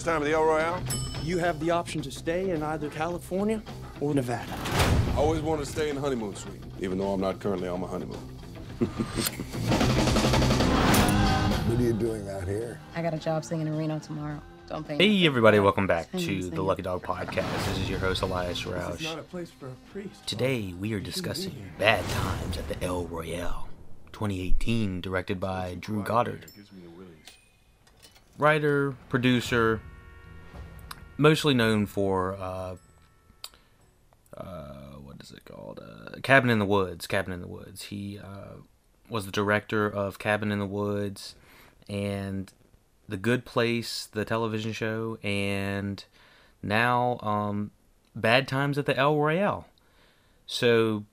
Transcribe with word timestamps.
first 0.00 0.06
time 0.06 0.22
at 0.22 0.24
the 0.24 0.32
El 0.32 0.44
Royale? 0.44 0.82
You 1.22 1.36
have 1.36 1.60
the 1.60 1.70
option 1.72 2.00
to 2.00 2.10
stay 2.10 2.48
in 2.52 2.62
either 2.62 2.88
California 2.88 3.62
or 4.00 4.14
Nevada. 4.14 4.50
I 5.12 5.16
always 5.16 5.42
want 5.42 5.60
to 5.60 5.66
stay 5.66 5.90
in 5.90 5.96
the 5.96 6.00
honeymoon 6.00 6.34
suite, 6.34 6.62
even 6.80 6.96
though 6.96 7.12
I'm 7.12 7.20
not 7.20 7.38
currently 7.38 7.68
on 7.68 7.80
my 7.80 7.86
honeymoon. 7.86 8.18
What 11.68 11.78
are 11.78 11.82
you 11.82 11.92
doing 11.92 12.28
out 12.30 12.48
here? 12.48 12.80
I 12.96 13.02
got 13.02 13.14
a 13.14 13.18
job 13.18 13.44
singing 13.44 13.66
in 13.68 13.76
Reno 13.76 13.98
tomorrow. 14.00 14.40
Don't 14.68 14.86
pay 14.88 14.96
Hey 14.96 15.08
me. 15.08 15.26
everybody, 15.26 15.60
welcome 15.60 15.86
back 15.86 16.10
to 16.12 16.50
the 16.50 16.62
Lucky 16.62 16.82
Dog 16.82 17.02
Podcast. 17.02 17.66
This 17.68 17.78
is 17.80 17.88
your 17.90 17.98
host 18.00 18.22
Elias 18.22 18.58
It's 18.58 18.66
not 18.66 18.98
Roush. 18.98 19.18
a 19.18 19.22
place 19.22 19.50
for 19.50 19.66
a 19.68 19.74
priest. 19.92 20.26
Today 20.26 20.74
we 20.80 20.94
are 20.94 21.00
discussing 21.00 21.54
Bad 21.78 22.04
Times 22.08 22.58
at 22.58 22.68
the 22.68 22.82
El 22.82 23.06
Royale, 23.06 23.68
2018, 24.12 25.00
directed 25.00 25.38
by 25.38 25.76
Drew 25.78 26.02
Goddard. 26.02 26.46
Writer, 28.36 28.92
producer, 29.10 29.80
mostly 31.20 31.54
known 31.54 31.86
for 31.86 32.34
uh, 32.34 32.76
uh, 34.36 34.94
what 35.02 35.16
is 35.20 35.30
it 35.30 35.44
called? 35.44 35.80
Uh, 35.80 36.18
Cabin 36.22 36.50
in 36.50 36.58
the 36.58 36.64
Woods. 36.64 37.06
Cabin 37.06 37.32
in 37.32 37.40
the 37.40 37.46
Woods. 37.46 37.84
He 37.84 38.18
uh, 38.18 38.56
was 39.08 39.26
the 39.26 39.32
director 39.32 39.86
of 39.86 40.18
Cabin 40.18 40.50
in 40.50 40.58
the 40.58 40.66
Woods 40.66 41.34
and 41.88 42.52
The 43.08 43.16
Good 43.16 43.44
Place, 43.44 44.08
the 44.10 44.24
television 44.24 44.72
show, 44.72 45.18
and 45.22 46.02
now 46.62 47.18
um, 47.22 47.70
Bad 48.16 48.48
Times 48.48 48.78
at 48.78 48.86
the 48.86 48.96
El 48.96 49.16
Royale. 49.16 49.66
So 50.46 51.04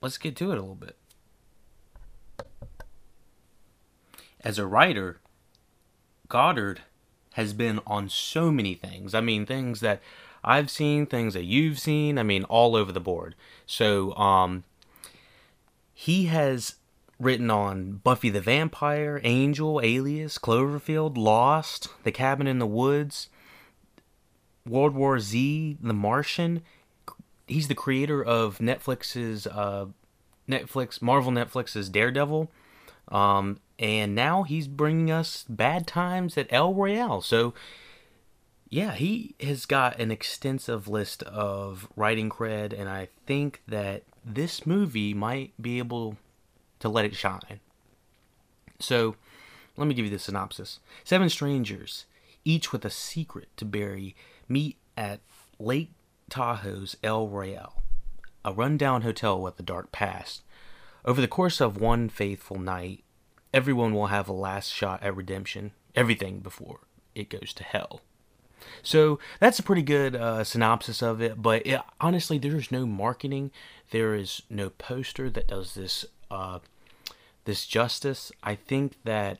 let's 0.00 0.18
get 0.18 0.34
to 0.36 0.50
it 0.50 0.58
a 0.58 0.60
little 0.60 0.74
bit. 0.74 0.96
As 4.44 4.58
a 4.58 4.66
writer, 4.66 5.20
Goddard 6.32 6.80
has 7.34 7.52
been 7.52 7.78
on 7.86 8.08
so 8.08 8.50
many 8.50 8.72
things. 8.72 9.14
I 9.14 9.20
mean, 9.20 9.44
things 9.44 9.80
that 9.80 10.00
I've 10.42 10.70
seen, 10.70 11.04
things 11.04 11.34
that 11.34 11.44
you've 11.44 11.78
seen. 11.78 12.16
I 12.16 12.22
mean, 12.22 12.44
all 12.44 12.74
over 12.74 12.90
the 12.90 13.00
board. 13.00 13.34
So, 13.66 14.14
um, 14.14 14.64
he 15.92 16.24
has 16.26 16.76
written 17.20 17.50
on 17.50 18.00
Buffy 18.02 18.30
the 18.30 18.40
Vampire, 18.40 19.20
Angel, 19.22 19.78
Alias, 19.82 20.38
Cloverfield, 20.38 21.18
Lost, 21.18 21.88
The 22.02 22.10
Cabin 22.10 22.46
in 22.46 22.58
the 22.58 22.66
Woods, 22.66 23.28
World 24.66 24.94
War 24.94 25.20
Z, 25.20 25.76
The 25.82 25.92
Martian. 25.92 26.62
He's 27.46 27.68
the 27.68 27.74
creator 27.74 28.24
of 28.24 28.56
Netflix's 28.56 29.46
uh, 29.46 29.84
Netflix, 30.48 31.02
Marvel 31.02 31.30
Netflix's 31.30 31.90
Daredevil. 31.90 32.50
Um, 33.08 33.60
and 33.78 34.14
now 34.14 34.42
he's 34.44 34.68
bringing 34.68 35.10
us 35.10 35.44
Bad 35.48 35.86
Times 35.86 36.38
at 36.38 36.46
El 36.50 36.74
Royale. 36.74 37.20
So, 37.20 37.52
yeah, 38.68 38.92
he 38.92 39.34
has 39.40 39.66
got 39.66 39.98
an 39.98 40.10
extensive 40.10 40.88
list 40.88 41.22
of 41.24 41.88
writing 41.96 42.30
cred, 42.30 42.78
and 42.78 42.88
I 42.88 43.08
think 43.26 43.62
that 43.66 44.04
this 44.24 44.66
movie 44.66 45.14
might 45.14 45.52
be 45.60 45.78
able 45.78 46.16
to 46.78 46.88
let 46.88 47.04
it 47.04 47.14
shine. 47.14 47.60
So, 48.78 49.16
let 49.76 49.86
me 49.86 49.94
give 49.94 50.04
you 50.04 50.10
the 50.10 50.18
synopsis. 50.18 50.80
Seven 51.04 51.28
strangers, 51.28 52.06
each 52.44 52.72
with 52.72 52.84
a 52.84 52.90
secret 52.90 53.48
to 53.56 53.64
bury, 53.64 54.14
meet 54.48 54.76
at 54.96 55.20
Lake 55.58 55.90
Tahoe's 56.28 56.96
El 57.02 57.28
Royale, 57.28 57.82
a 58.44 58.52
rundown 58.52 59.02
hotel 59.02 59.40
with 59.40 59.58
a 59.60 59.62
dark 59.62 59.92
past. 59.92 60.42
Over 61.04 61.20
the 61.20 61.28
course 61.28 61.60
of 61.60 61.80
one 61.80 62.08
faithful 62.08 62.58
night, 62.58 63.02
everyone 63.52 63.92
will 63.92 64.06
have 64.06 64.28
a 64.28 64.32
last 64.32 64.72
shot 64.72 65.02
at 65.02 65.16
redemption, 65.16 65.72
everything 65.94 66.38
before 66.38 66.80
it 67.14 67.28
goes 67.28 67.52
to 67.54 67.64
hell. 67.64 68.00
So 68.82 69.18
that's 69.40 69.58
a 69.58 69.62
pretty 69.64 69.82
good 69.82 70.14
uh, 70.14 70.44
synopsis 70.44 71.02
of 71.02 71.20
it, 71.20 71.42
but 71.42 71.66
it, 71.66 71.80
honestly, 72.00 72.38
there's 72.38 72.70
no 72.70 72.86
marketing, 72.86 73.50
there 73.90 74.14
is 74.14 74.42
no 74.48 74.70
poster 74.70 75.28
that 75.30 75.48
does 75.48 75.74
this 75.74 76.04
uh, 76.30 76.60
this 77.44 77.66
justice. 77.66 78.30
I 78.42 78.54
think 78.54 78.94
that 79.04 79.38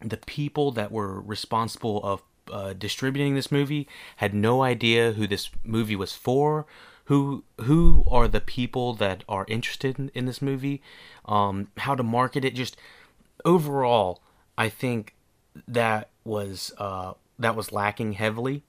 the 0.00 0.16
people 0.16 0.72
that 0.72 0.90
were 0.90 1.20
responsible 1.20 2.02
of 2.02 2.22
uh, 2.50 2.72
distributing 2.72 3.34
this 3.34 3.52
movie 3.52 3.86
had 4.16 4.34
no 4.34 4.62
idea 4.62 5.12
who 5.12 5.26
this 5.26 5.50
movie 5.62 5.96
was 5.96 6.14
for. 6.14 6.66
Who 7.10 7.42
who 7.62 8.04
are 8.08 8.28
the 8.28 8.40
people 8.40 8.94
that 8.94 9.24
are 9.28 9.44
interested 9.48 9.98
in, 9.98 10.12
in 10.14 10.26
this 10.26 10.40
movie? 10.40 10.80
Um, 11.24 11.66
how 11.78 11.96
to 11.96 12.04
market 12.04 12.44
it? 12.44 12.54
Just 12.54 12.76
overall, 13.44 14.22
I 14.56 14.68
think 14.68 15.16
that 15.66 16.08
was 16.22 16.72
uh, 16.78 17.14
that 17.36 17.56
was 17.56 17.72
lacking 17.72 18.12
heavily. 18.12 18.62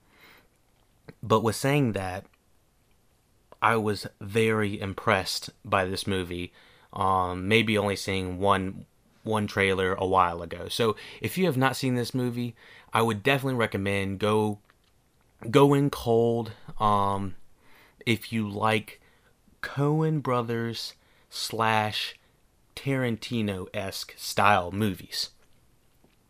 But 1.21 1.43
with 1.43 1.55
saying 1.55 1.91
that, 1.91 2.25
I 3.61 3.75
was 3.75 4.07
very 4.19 4.81
impressed 4.81 5.51
by 5.63 5.85
this 5.85 6.07
movie. 6.07 6.51
Um, 6.93 7.47
maybe 7.47 7.77
only 7.77 7.95
seeing 7.95 8.39
one 8.39 8.87
one 9.21 9.45
trailer 9.45 9.93
a 9.93 10.07
while 10.07 10.41
ago. 10.41 10.67
So 10.67 10.95
if 11.21 11.37
you 11.37 11.45
have 11.45 11.57
not 11.57 11.75
seen 11.75 11.93
this 11.93 12.15
movie, 12.15 12.55
I 12.91 13.03
would 13.03 13.21
definitely 13.21 13.59
recommend 13.59 14.17
go 14.17 14.57
go 15.51 15.75
in 15.75 15.91
cold. 15.91 16.53
Um, 16.79 17.35
if 18.05 18.31
you 18.31 18.49
like 18.49 19.01
Coen 19.61 20.21
Brothers 20.21 20.93
slash 21.29 22.15
Tarantino 22.75 23.67
esque 23.73 24.13
style 24.17 24.71
movies. 24.71 25.29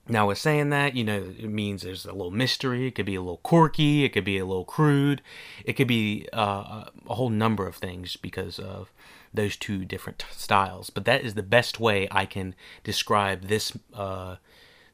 Now, 0.07 0.27
with 0.27 0.39
saying 0.39 0.71
that, 0.71 0.95
you 0.95 1.03
know, 1.03 1.33
it 1.37 1.49
means 1.49 1.83
there's 1.83 2.05
a 2.05 2.11
little 2.11 2.31
mystery. 2.31 2.87
It 2.87 2.95
could 2.95 3.05
be 3.05 3.15
a 3.15 3.21
little 3.21 3.37
quirky. 3.37 4.03
It 4.03 4.09
could 4.09 4.25
be 4.25 4.37
a 4.37 4.45
little 4.45 4.65
crude. 4.65 5.21
It 5.63 5.73
could 5.73 5.87
be 5.87 6.27
uh, 6.33 6.85
a 7.07 7.13
whole 7.13 7.29
number 7.29 7.67
of 7.67 7.75
things 7.75 8.17
because 8.17 8.59
of 8.59 8.91
those 9.33 9.55
two 9.55 9.85
different 9.85 10.25
styles. 10.31 10.89
But 10.89 11.05
that 11.05 11.21
is 11.21 11.35
the 11.35 11.43
best 11.43 11.79
way 11.79 12.07
I 12.11 12.25
can 12.25 12.55
describe 12.83 13.43
this 13.47 13.71
uh, 13.93 14.38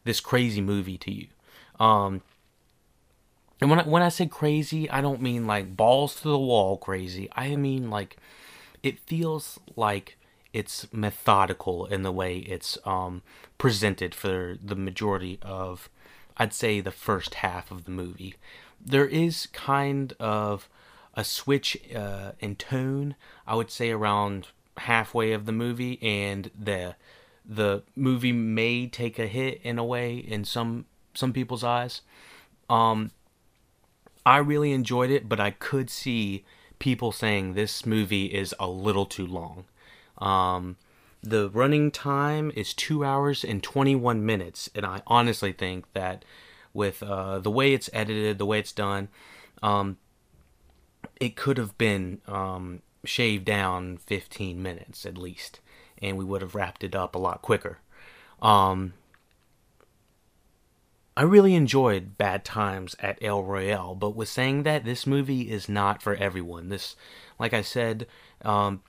this 0.04 0.20
crazy 0.20 0.62
movie 0.62 0.98
to 1.00 1.12
you. 1.12 1.28
Um, 1.80 2.22
and 3.60 3.70
when 3.70 3.80
I, 3.80 3.84
when 3.84 4.02
I 4.02 4.10
say 4.10 4.28
crazy, 4.28 4.90
I 4.90 5.02
don't 5.02 5.22
mean 5.22 5.48
like 5.48 5.76
balls 5.76 6.16
to 6.22 6.30
the 6.30 6.40
wall 6.40 6.78
crazy. 6.78 7.30
I 7.36 7.56
mean 7.56 7.90
like 7.90 8.18
it 8.84 9.00
feels 9.00 9.60
like 9.76 10.18
it's 10.54 10.92
methodical 10.92 11.86
in 11.86 12.04
the 12.04 12.12
way 12.12 12.38
it's 12.38 12.78
um, 12.86 13.22
presented 13.58 14.16
for 14.16 14.58
the 14.64 14.76
majority 14.76 15.40
of, 15.42 15.90
I'd 16.38 16.54
say, 16.54 16.80
the 16.80 16.92
first 16.92 17.36
half 17.36 17.70
of 17.72 17.86
the 17.86 17.92
movie. 17.92 18.36
There 18.84 19.06
is 19.06 19.48
kind 19.48 20.14
of 20.20 20.70
a 21.14 21.24
switch 21.24 21.78
uh, 21.94 22.34
in 22.40 22.56
tone, 22.56 23.16
I 23.46 23.56
would 23.56 23.72
say, 23.72 23.92
around 23.92 24.48
halfway 24.78 25.32
of 25.34 25.46
the 25.46 25.52
movie, 25.52 26.02
and 26.02 26.52
the 26.58 26.96
the 27.50 27.84
movie 27.96 28.34
may 28.34 28.88
take 28.88 29.18
a 29.18 29.28
hit 29.28 29.62
in 29.64 29.80
a 29.80 29.86
way 29.86 30.18
in 30.18 30.46
some 30.46 30.86
some 31.14 31.34
people's 31.34 31.64
eyes. 31.64 32.02
Um, 32.70 33.12
I 34.28 34.40
really 34.40 34.74
enjoyed 34.74 35.10
it, 35.10 35.30
but 35.30 35.40
I 35.40 35.52
could 35.52 35.90
see 35.90 36.44
people 36.80 37.14
saying 37.14 37.54
this 37.54 37.86
movie 37.86 38.26
is 38.26 38.54
a 38.60 38.68
little 38.68 39.06
too 39.06 39.26
long. 39.26 39.64
Um, 40.18 40.76
the 41.24 41.50
running 41.50 41.92
time 41.92 42.52
is 42.54 42.74
two 42.74 43.06
hours 43.06 43.46
and 43.46 43.64
21 43.64 44.26
minutes, 44.26 44.70
and 44.76 44.86
I 44.86 45.02
honestly 45.08 45.54
think 45.54 45.86
that 45.94 46.26
with 46.74 47.02
uh, 47.02 47.40
the 47.40 47.50
way 47.50 47.74
it's 47.74 47.90
edited, 47.94 48.38
the 48.38 48.46
way 48.46 48.60
it's 48.60 48.74
done, 48.74 49.08
um, 49.64 49.96
it 51.22 51.38
could 51.38 51.58
have 51.58 51.78
been 51.78 52.20
um, 52.28 52.82
shaved 53.06 53.46
down 53.46 53.96
15 53.96 54.62
minutes 54.62 55.06
at 55.06 55.18
least, 55.18 55.62
and 56.02 56.18
we 56.18 56.26
would 56.26 56.42
have 56.42 56.54
wrapped 56.54 56.84
it 56.84 56.98
up 56.98 57.16
a 57.16 57.20
lot 57.20 57.42
quicker. 57.42 57.78
Um, 58.42 58.92
I 61.18 61.24
really 61.24 61.56
enjoyed 61.56 62.16
Bad 62.16 62.46
Times 62.46 62.96
at 63.00 63.18
El 63.24 63.42
Royale, 63.42 63.96
but 63.96 64.12
with 64.12 64.30
saying 64.30 64.62
that, 64.64 64.86
this 64.86 65.08
movie 65.08 65.50
is 65.50 65.68
not 65.68 66.04
for 66.04 66.14
everyone. 66.14 66.70
This, 66.70 66.96
like 67.40 67.56
I 67.56 67.64
said, 67.64 68.06
um, 68.44 68.84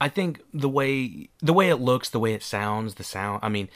I 0.00 0.08
think 0.08 0.40
the 0.54 0.70
way 0.70 1.28
the 1.40 1.52
way 1.52 1.68
it 1.68 1.76
looks, 1.76 2.08
the 2.08 2.18
way 2.18 2.32
it 2.32 2.42
sounds, 2.42 2.94
the 2.94 3.04
sound. 3.04 3.40
I 3.42 3.50
mean, 3.50 3.68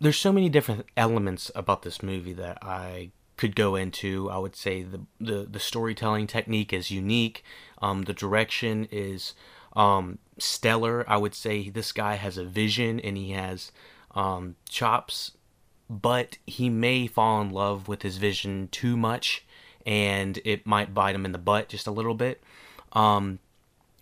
there's 0.00 0.18
so 0.18 0.32
many 0.32 0.48
different 0.48 0.86
elements 0.96 1.52
about 1.54 1.82
this 1.82 2.02
movie 2.02 2.32
that 2.32 2.58
I 2.60 3.12
could 3.36 3.54
go 3.54 3.76
into. 3.76 4.28
I 4.28 4.38
would 4.38 4.56
say 4.56 4.82
the 4.82 5.02
the, 5.20 5.46
the 5.48 5.60
storytelling 5.60 6.26
technique 6.26 6.72
is 6.72 6.90
unique. 6.90 7.44
Um, 7.80 8.02
the 8.02 8.12
direction 8.12 8.88
is 8.90 9.34
um, 9.76 10.18
stellar. 10.38 11.08
I 11.08 11.16
would 11.16 11.36
say 11.36 11.70
this 11.70 11.92
guy 11.92 12.16
has 12.16 12.36
a 12.36 12.44
vision 12.44 12.98
and 12.98 13.16
he 13.16 13.30
has 13.30 13.70
um, 14.16 14.56
chops, 14.68 15.32
but 15.88 16.38
he 16.46 16.68
may 16.68 17.06
fall 17.06 17.40
in 17.42 17.50
love 17.50 17.86
with 17.86 18.02
his 18.02 18.16
vision 18.16 18.68
too 18.72 18.96
much, 18.96 19.44
and 19.84 20.40
it 20.44 20.66
might 20.66 20.94
bite 20.94 21.14
him 21.14 21.24
in 21.24 21.30
the 21.32 21.38
butt 21.38 21.68
just 21.68 21.86
a 21.86 21.92
little 21.92 22.14
bit. 22.14 22.42
Um, 22.92 23.38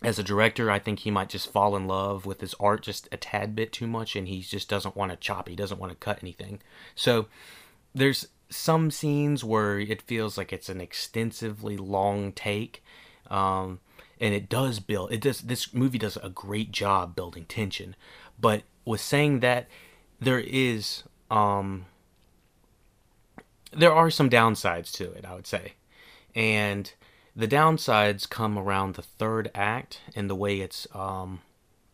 as 0.01 0.17
a 0.17 0.23
director, 0.23 0.71
I 0.71 0.79
think 0.79 0.99
he 0.99 1.11
might 1.11 1.29
just 1.29 1.51
fall 1.51 1.75
in 1.75 1.87
love 1.87 2.25
with 2.25 2.41
his 2.41 2.55
art 2.59 2.81
just 2.81 3.07
a 3.11 3.17
tad 3.17 3.55
bit 3.55 3.71
too 3.71 3.87
much, 3.87 4.15
and 4.15 4.27
he 4.27 4.41
just 4.41 4.69
doesn't 4.69 4.95
want 4.95 5.11
to 5.11 5.17
chop. 5.17 5.49
He 5.49 5.55
doesn't 5.55 5.79
want 5.79 5.91
to 5.91 5.97
cut 5.97 6.19
anything. 6.21 6.61
So 6.95 7.27
there's 7.93 8.27
some 8.49 8.89
scenes 8.89 9.43
where 9.43 9.79
it 9.79 10.01
feels 10.01 10.37
like 10.37 10.53
it's 10.53 10.69
an 10.69 10.79
extensively 10.79 11.75
long 11.75 12.31
take, 12.31 12.83
um, 13.29 13.79
and 14.19 14.33
it 14.33 14.47
does 14.47 14.79
build. 14.79 15.11
It 15.11 15.21
does. 15.21 15.41
This 15.41 15.73
movie 15.73 15.97
does 15.97 16.17
a 16.17 16.29
great 16.29 16.71
job 16.71 17.15
building 17.15 17.45
tension. 17.45 17.95
But 18.39 18.63
with 18.85 19.01
saying 19.01 19.39
that, 19.41 19.67
there 20.25 20.39
is 20.39 21.03
um, 21.31 21.85
there 23.71 23.93
are 23.93 24.09
some 24.09 24.29
downsides 24.29 24.91
to 24.93 25.11
it. 25.11 25.25
I 25.25 25.35
would 25.35 25.47
say, 25.47 25.73
and 26.33 26.91
the 27.35 27.47
downsides 27.47 28.29
come 28.29 28.57
around 28.57 28.95
the 28.95 29.01
third 29.01 29.51
act 29.53 30.01
and 30.15 30.29
the 30.29 30.35
way 30.35 30.59
it's 30.61 30.87
um 30.93 31.41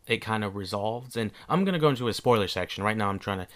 it 0.08 0.18
kind 0.18 0.44
of 0.44 0.56
resolves. 0.56 1.16
And 1.16 1.32
i'm 1.50 1.64
going 1.64 1.74
to 1.74 1.80
go 1.80 1.90
into 1.90 2.08
a 2.08 2.14
spoiler 2.14 2.48
section. 2.48 2.84
Right 2.84 2.98
now 2.98 3.10
i'm 3.10 3.20
trying 3.20 3.40
to 3.40 3.48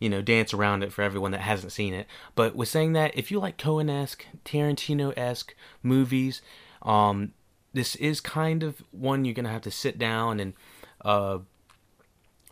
you 0.00 0.08
know 0.08 0.22
dance 0.22 0.52
around 0.52 0.82
it 0.82 0.92
for 0.92 1.02
everyone 1.02 1.32
that 1.32 1.40
hasn't 1.40 1.72
seen 1.72 1.94
it. 1.94 2.06
But 2.34 2.56
with 2.56 2.68
saying 2.68 2.94
that 2.94 3.16
if 3.16 3.30
you 3.30 3.38
like 3.38 3.58
coen-esque 3.58 4.24
tarantino-esque 4.44 5.54
movies 5.82 6.42
um 6.82 7.32
this 7.72 7.96
is 7.96 8.20
kind 8.20 8.62
of 8.62 8.82
one 8.90 9.24
you're 9.24 9.34
to 9.34 9.48
have 9.50 9.62
to 9.62 9.70
sit 9.70 9.98
down 9.98 10.40
and 10.40 10.54
uh 11.04 11.38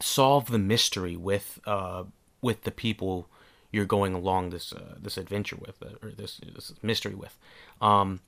solve 0.03 0.47
the 0.47 0.59
mystery 0.59 1.17
with 1.17 1.61
uh 1.67 2.05
with 2.41 2.63
the 2.63 2.71
people 2.71 3.29
you're 3.71 3.87
going 3.87 4.15
along 4.15 4.51
this 4.51 4.73
uh, 4.73 4.97
this 5.01 5.17
adventure 5.17 5.57
with 5.57 5.83
uh, 5.83 5.95
or 6.03 6.11
this 6.11 6.41
this 6.55 6.73
mystery 6.83 7.15
with 7.15 7.39
um 7.81 8.21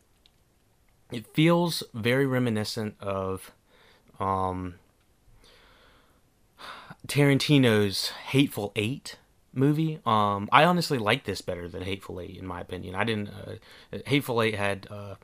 it 1.15 1.27
feels 1.35 1.83
very 1.93 2.27
reminiscent 2.27 2.97
of 3.01 3.53
um, 4.19 4.75
Tarantino's 7.07 8.09
Hateful 8.09 8.73
Eight 8.75 9.17
movie. 9.53 10.01
Um, 10.05 10.49
I 10.51 10.65
honestly 10.65 10.99
like 10.99 11.25
this 11.25 11.41
better 11.41 11.69
than 11.69 11.83
Hateful 11.83 12.21
Eight, 12.21 12.37
in 12.37 12.47
my 12.47 12.61
opinion. 12.61 12.95
I 12.95 13.05
didn't. 13.05 13.29
Uh, 13.29 13.99
Hateful 14.07 14.43
Eight 14.43 14.55
had 14.55 14.89
uh, 14.91 15.15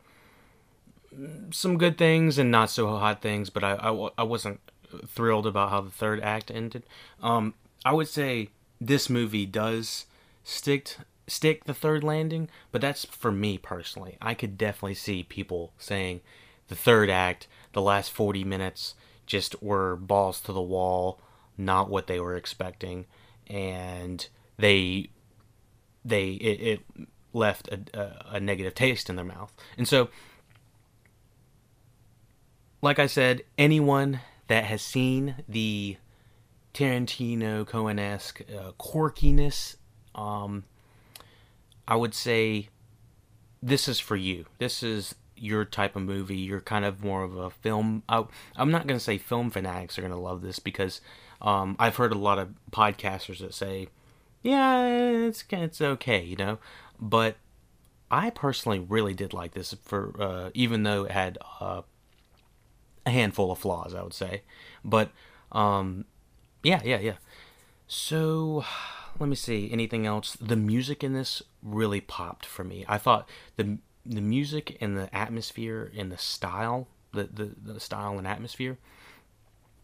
some 1.51 1.79
good 1.79 1.99
things 1.99 2.39
and 2.39 2.51
not 2.51 2.71
so 2.71 2.87
hot 2.97 3.23
things, 3.23 3.51
but 3.51 3.65
I, 3.65 3.73
I, 3.75 4.11
I 4.19 4.23
wasn't 4.23 4.61
thrilled 5.07 5.47
about 5.47 5.71
how 5.71 5.81
the 5.81 5.91
third 5.91 6.21
act 6.21 6.51
ended. 6.51 6.85
Um, 7.23 7.55
I 7.85 7.93
would 7.93 8.09
say 8.09 8.51
this 8.81 9.09
movie 9.09 9.47
does 9.47 10.07
stick 10.45 10.97
stick 11.27 11.65
the 11.65 11.75
third 11.75 12.03
landing, 12.03 12.49
but 12.73 12.81
that's 12.81 13.05
for 13.05 13.31
me 13.31 13.57
personally. 13.57 14.17
I 14.21 14.35
could 14.35 14.59
definitely 14.59 14.95
see 14.95 15.23
people 15.23 15.73
saying 15.79 16.23
the 16.69 16.75
third 16.75 17.09
act, 17.09 17.47
the 17.73 17.83
last 17.83 18.11
40 18.11 18.43
minutes 18.45 18.95
just 19.27 19.63
were 19.63 19.95
balls 19.95 20.41
to 20.41 20.53
the 20.53 20.61
wall, 20.61 21.21
not 21.57 21.89
what 21.89 22.09
they 22.09 22.19
were 22.19 22.37
expecting, 22.37 23.07
and 23.47 24.27
they 24.59 25.11
they 26.05 26.31
it, 26.31 26.61
it 26.61 27.07
left 27.33 27.69
a, 27.69 27.81
a, 27.95 28.37
a 28.37 28.41
negative 28.41 28.75
taste 28.75 29.09
in 29.09 29.17
their 29.17 29.25
mouth. 29.25 29.55
And 29.79 29.87
so 29.87 30.09
like 32.83 32.99
I 32.99 33.07
said, 33.07 33.43
anyone 33.59 34.21
that 34.51 34.65
has 34.65 34.83
seen 34.83 35.37
the 35.49 35.97
Tarantino 36.75 37.65
Coen-esque 37.65 38.43
uh, 38.51 38.73
quirkiness 38.73 39.77
um, 40.13 40.65
I 41.87 41.95
would 41.95 42.15
say 42.15 42.69
this 43.63 43.87
is 43.87 44.01
for 44.01 44.17
you. 44.17 44.47
This 44.59 44.83
is 44.83 45.15
your 45.37 45.65
type 45.65 45.95
of 45.95 46.03
movie. 46.03 46.37
You're 46.37 46.61
kind 46.61 46.85
of 46.85 47.05
more 47.05 47.23
of 47.23 47.37
a 47.37 47.51
film. 47.51 48.03
I, 48.09 48.25
am 48.57 48.73
not 48.73 48.89
going 48.89 48.99
to 48.99 49.05
say 49.05 49.19
film 49.19 49.51
fanatics 49.51 49.97
are 49.99 50.03
going 50.03 50.13
to 50.13 50.19
love 50.19 50.43
this 50.43 50.59
because 50.59 51.01
um, 51.41 51.77
I've 51.79 51.95
heard 51.95 52.11
a 52.11 52.19
lot 52.19 52.41
of 52.41 52.49
podcasters 52.73 53.39
that 53.39 53.55
say, 53.55 53.87
yeah, 54.43 54.85
it's 54.85 55.45
it's 55.49 55.81
okay, 55.81 56.25
you 56.25 56.35
know. 56.35 56.59
But 56.99 57.37
I 58.11 58.31
personally 58.31 58.81
really 58.81 59.15
did 59.15 59.33
like 59.33 59.53
this 59.53 59.75
for 59.85 60.13
uh, 60.21 60.51
even 60.55 60.83
though 60.83 61.05
it 61.05 61.13
had 61.13 61.39
uh, 61.61 61.83
a 63.07 63.11
handful 63.11 63.51
of 63.51 63.59
flaws, 63.59 63.95
I 63.95 64.03
would 64.03 64.15
say. 64.15 64.43
But 64.85 65.11
um, 65.53 66.05
yeah, 66.63 66.81
yeah, 66.85 66.99
yeah. 66.99 67.17
So 67.87 68.65
let 69.19 69.29
me 69.29 69.37
see 69.37 69.71
anything 69.73 70.07
else. 70.07 70.37
The 70.41 70.57
music 70.57 71.03
in 71.03 71.13
this 71.13 71.43
really 71.63 72.01
popped 72.01 72.47
for 72.47 72.65
me. 72.65 72.85
I 72.89 72.99
thought 72.99 73.29
the 73.57 73.79
the 74.07 74.21
music 74.21 74.79
and 74.81 74.97
the 74.97 75.15
atmosphere 75.15 75.93
and 75.97 76.11
the 76.11 76.19
style, 76.19 76.89
the 77.13 77.25
the, 77.25 77.51
the 77.75 77.81
style 77.81 78.19
and 78.19 78.27
atmosphere. 78.27 78.79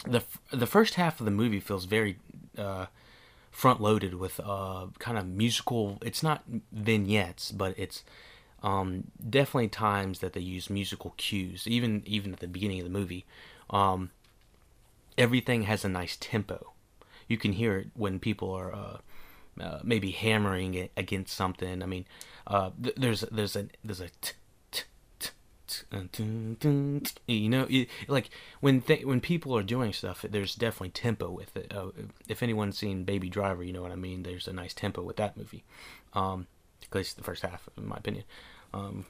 The 0.05 0.23
the 0.53 0.67
first 0.67 0.95
half 0.95 1.21
of 1.21 1.25
the 1.25 1.33
movie 1.33 1.61
feels 1.61 1.85
very 1.85 2.19
uh, 2.57 2.87
front 3.51 3.81
loaded 3.81 4.15
with 4.15 4.39
uh, 4.45 4.87
kind 4.99 5.19
of 5.19 5.27
musical. 5.27 5.99
It's 6.03 6.23
not 6.23 6.45
vignettes, 6.73 7.51
but 7.53 7.75
it's 7.79 8.05
um, 8.63 9.05
definitely 9.29 9.69
times 9.69 10.21
that 10.21 10.33
they 10.33 10.41
use 10.41 10.71
musical 10.71 11.15
cues. 11.17 11.67
Even 11.67 12.03
even 12.07 12.33
at 12.33 12.41
the 12.41 12.49
beginning 12.49 12.81
of 12.81 12.85
the 12.85 12.99
movie, 12.99 13.25
um, 13.71 14.11
everything 15.19 15.63
has 15.63 15.85
a 15.85 15.89
nice 15.89 16.17
tempo. 16.19 16.73
You 17.29 17.37
can 17.37 17.53
hear 17.53 17.79
it 17.79 17.89
when 17.95 18.19
people 18.21 18.53
are 18.53 18.75
uh, 18.75 18.99
uh, 19.61 19.81
maybe 19.83 20.11
hammering 20.13 20.75
it 20.75 20.93
against 20.97 21.35
something. 21.35 21.83
I 21.83 21.87
mean, 21.87 22.07
uh, 22.47 22.71
th- 22.83 22.97
there's 22.97 23.21
there's 23.33 23.57
a 23.57 23.69
there's 23.85 24.01
a 24.01 24.09
t- 24.21 24.33
you 27.27 27.49
know, 27.49 27.67
like 28.09 28.31
when 28.61 28.83
th- 28.83 29.05
when 29.05 29.21
people 29.21 29.57
are 29.57 29.63
doing 29.63 29.93
stuff, 29.93 30.25
there's 30.29 30.55
definitely 30.55 30.91
tempo 30.91 31.31
with 31.31 31.57
it. 31.57 31.73
Uh, 31.75 31.89
if 32.29 32.43
anyone's 32.43 32.79
seen 32.79 33.05
Baby 33.05 33.29
Driver, 33.29 33.65
you 33.65 33.73
know 33.73 33.83
what 33.83 33.93
I 33.93 33.97
mean. 33.97 34.23
There's 34.23 34.47
a 34.47 34.53
nice 34.53 34.75
tempo 34.75 35.03
with 35.03 35.17
that 35.17 35.37
movie, 35.37 35.65
um, 36.13 36.47
at 36.83 36.95
least 36.95 37.17
the 37.17 37.25
first 37.25 37.43
half, 37.43 37.69
in 37.77 37.87
my 37.87 37.97
opinion. 37.97 38.25
Um, 38.73 39.07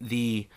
the 0.00 0.48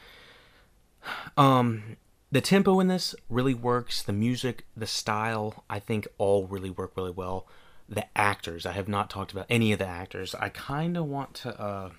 um 1.38 1.98
the 2.32 2.42
tempo 2.42 2.80
in 2.80 2.88
this 2.88 3.16
really 3.30 3.54
works. 3.54 4.02
The 4.02 4.14
music, 4.14 4.66
the 4.76 4.88
style, 4.88 5.64
I 5.70 5.80
think 5.80 6.08
all 6.18 6.48
really 6.48 6.70
work 6.70 6.94
really 6.96 7.12
well 7.12 7.48
the 7.90 8.06
actors. 8.18 8.66
I 8.66 8.74
have 8.74 8.90
not 8.90 9.10
talked 9.10 9.32
about 9.32 9.46
any 9.50 9.72
of 9.72 9.80
the 9.80 9.88
actors. 9.88 10.36
I 10.36 10.50
kind 10.50 10.98
of 10.98 11.06
want 11.06 11.36
to 11.36 11.58
uh, 11.58 11.90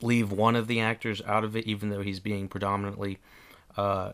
leave 0.00 0.32
one 0.32 0.56
of 0.56 0.66
the 0.66 0.80
actors 0.80 1.22
out 1.26 1.44
of 1.44 1.54
it, 1.54 1.64
even 1.64 1.90
though 1.90 2.02
he's 2.02 2.18
being 2.18 2.48
predominantly 2.48 3.18
uh, 3.76 4.12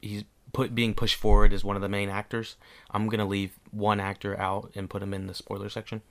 he's 0.00 0.24
put 0.52 0.74
being 0.74 0.94
pushed 0.94 1.16
forward 1.16 1.52
as 1.52 1.64
one 1.64 1.76
of 1.76 1.82
the 1.82 1.88
main 1.88 2.08
actors. 2.08 2.56
I'm 2.90 3.08
gonna 3.08 3.26
leave 3.26 3.58
one 3.70 4.00
actor 4.00 4.38
out 4.38 4.72
and 4.74 4.88
put 4.88 5.02
him 5.02 5.12
in 5.12 5.26
the 5.26 5.34
spoiler 5.34 5.68
section. 5.68 6.02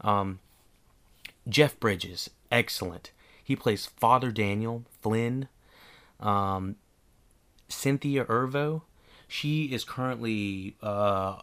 Um, 0.00 0.40
Jeff 1.48 1.78
Bridges, 1.80 2.30
excellent. 2.50 3.12
He 3.42 3.56
plays 3.56 3.86
Father 3.86 4.30
Daniel 4.30 4.84
Flynn. 5.00 5.48
Um, 6.20 6.76
Cynthia 7.68 8.24
Erivo, 8.26 8.82
she 9.26 9.64
is 9.64 9.82
currently 9.82 10.76
uh, 10.82 11.40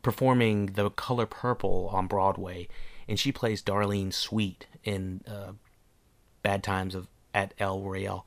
performing 0.00 0.66
The 0.66 0.90
Color 0.90 1.26
Purple 1.26 1.90
on 1.92 2.06
Broadway, 2.06 2.68
and 3.08 3.18
she 3.18 3.32
plays 3.32 3.62
Darlene 3.62 4.12
Sweet 4.12 4.66
in 4.84 5.22
uh, 5.26 5.52
Bad 6.42 6.62
Times 6.62 6.94
of 6.94 7.08
at 7.34 7.52
El 7.58 7.80
Royale. 7.80 8.26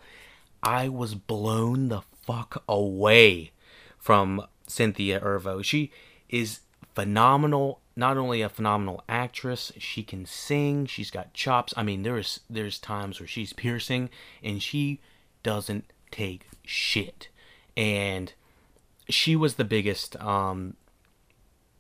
I 0.62 0.90
was 0.90 1.16
blown 1.16 1.90
the 1.90 2.02
fuck 2.24 2.64
away 2.68 3.52
from 3.98 4.46
Cynthia 4.68 5.20
Erivo. 5.20 5.64
She 5.64 5.92
is 6.30 6.62
phenomenal. 6.94 7.82
Not 7.96 8.18
only 8.18 8.42
a 8.42 8.50
phenomenal 8.50 9.04
actress, 9.08 9.72
she 9.78 10.04
can 10.04 10.26
sing. 10.26 10.86
She's 10.86 11.12
got 11.12 11.34
chops. 11.34 11.74
I 11.78 11.84
mean, 11.84 12.04
there's 12.04 12.42
there's 12.50 12.78
times 12.78 13.20
where 13.20 13.28
she's 13.28 13.54
piercing 13.54 14.10
and 14.44 14.62
she 14.62 15.00
doesn't 15.44 15.86
take 16.12 16.48
shit. 16.66 17.30
And 17.78 18.34
she 19.08 19.36
was 19.36 19.56
the 19.56 19.64
biggest 19.64 20.16
um, 20.18 20.76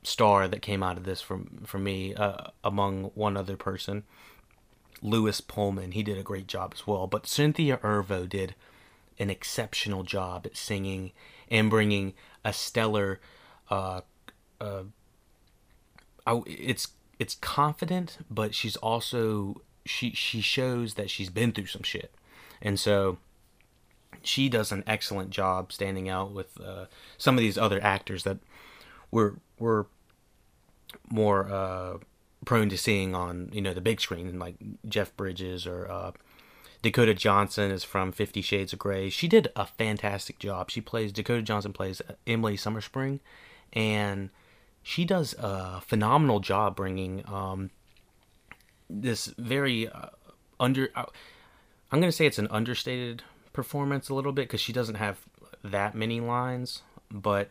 star 0.03 0.47
that 0.47 0.61
came 0.61 0.83
out 0.83 0.97
of 0.97 1.03
this 1.03 1.19
from 1.21 1.63
for 1.65 1.79
me, 1.79 2.13
uh, 2.15 2.47
among 2.63 3.11
one 3.15 3.35
other 3.35 3.57
person, 3.57 4.03
Lewis 5.01 5.41
Pullman. 5.41 5.91
He 5.91 6.03
did 6.03 6.17
a 6.17 6.23
great 6.23 6.47
job 6.47 6.73
as 6.73 6.87
well. 6.87 7.07
But 7.07 7.27
Cynthia 7.27 7.77
Erivo 7.77 8.29
did 8.29 8.55
an 9.19 9.29
exceptional 9.29 10.03
job 10.03 10.45
at 10.45 10.55
singing 10.55 11.11
and 11.51 11.69
bringing 11.69 12.13
a 12.45 12.53
stellar. 12.53 13.19
Uh, 13.69 14.01
uh, 14.61 14.83
it's 16.27 16.89
it's 17.19 17.35
confident, 17.35 18.17
but 18.29 18.53
she's 18.55 18.75
also 18.77 19.61
she 19.85 20.11
she 20.11 20.41
shows 20.41 20.95
that 20.95 21.09
she's 21.09 21.29
been 21.29 21.51
through 21.51 21.67
some 21.67 21.83
shit, 21.83 22.13
and 22.61 22.79
so 22.79 23.17
she 24.23 24.49
does 24.49 24.71
an 24.71 24.83
excellent 24.87 25.29
job 25.29 25.71
standing 25.71 26.09
out 26.09 26.31
with 26.31 26.59
uh, 26.59 26.85
some 27.17 27.35
of 27.35 27.41
these 27.41 27.57
other 27.57 27.81
actors 27.83 28.23
that 28.23 28.37
were 29.11 29.35
were 29.59 29.87
more 31.09 31.49
uh, 31.49 31.97
prone 32.45 32.69
to 32.69 32.77
seeing 32.77 33.15
on 33.15 33.49
you 33.53 33.61
know 33.61 33.73
the 33.73 33.81
big 33.81 34.01
screen, 34.01 34.39
like 34.39 34.55
Jeff 34.87 35.15
Bridges 35.15 35.67
or 35.67 35.89
uh, 35.89 36.11
Dakota 36.81 37.13
Johnson 37.13 37.71
is 37.71 37.83
from 37.83 38.11
Fifty 38.11 38.41
Shades 38.41 38.73
of 38.73 38.79
Grey. 38.79 39.09
She 39.09 39.27
did 39.27 39.49
a 39.55 39.65
fantastic 39.65 40.39
job. 40.39 40.71
She 40.71 40.81
plays 40.81 41.11
Dakota 41.11 41.41
Johnson 41.41 41.73
plays 41.73 42.01
Emily 42.25 42.57
Summerspring, 42.57 43.19
and 43.73 44.29
she 44.87 45.03
does 45.03 45.33
a 45.39 45.81
phenomenal 45.81 46.39
job 46.39 46.75
bringing 46.75 47.23
um, 47.27 47.71
this 48.87 49.25
very 49.35 49.89
uh, 49.89 50.09
under. 50.59 50.89
Uh, 50.95 51.05
I'm 51.91 51.99
gonna 51.99 52.11
say 52.11 52.27
it's 52.27 52.37
an 52.37 52.47
understated 52.51 53.23
performance 53.51 54.09
a 54.09 54.13
little 54.13 54.31
bit 54.31 54.43
because 54.43 54.61
she 54.61 54.71
doesn't 54.71 54.95
have 54.95 55.21
that 55.63 55.95
many 55.95 56.21
lines, 56.21 56.83
but 57.11 57.49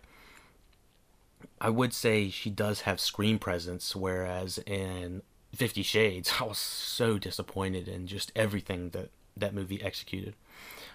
I 1.60 1.70
would 1.70 1.92
say 1.92 2.30
she 2.30 2.50
does 2.50 2.82
have 2.82 3.00
screen 3.00 3.40
presence, 3.40 3.96
whereas 3.96 4.58
in 4.58 5.22
Fifty 5.52 5.82
Shades, 5.82 6.34
I 6.40 6.44
was 6.44 6.58
so 6.58 7.18
disappointed 7.18 7.88
in 7.88 8.06
just 8.06 8.30
everything 8.36 8.90
that 8.90 9.10
that 9.36 9.52
movie 9.52 9.82
executed. 9.82 10.36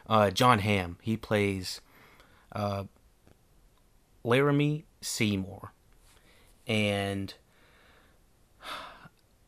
Uh, 0.08 0.32
Jon 0.32 0.60
Hamm, 0.60 1.00
he 1.02 1.18
plays 1.18 1.82
uh, 2.54 2.86
Laramie 4.24 4.86
Seymour, 5.02 5.74
and 6.70 7.34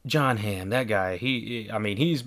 Jon 0.06 0.38
Hamm, 0.38 0.70
that 0.72 0.88
guy, 0.88 1.18
he, 1.18 1.70
I 1.72 1.78
mean, 1.78 1.98
he's 1.98 2.24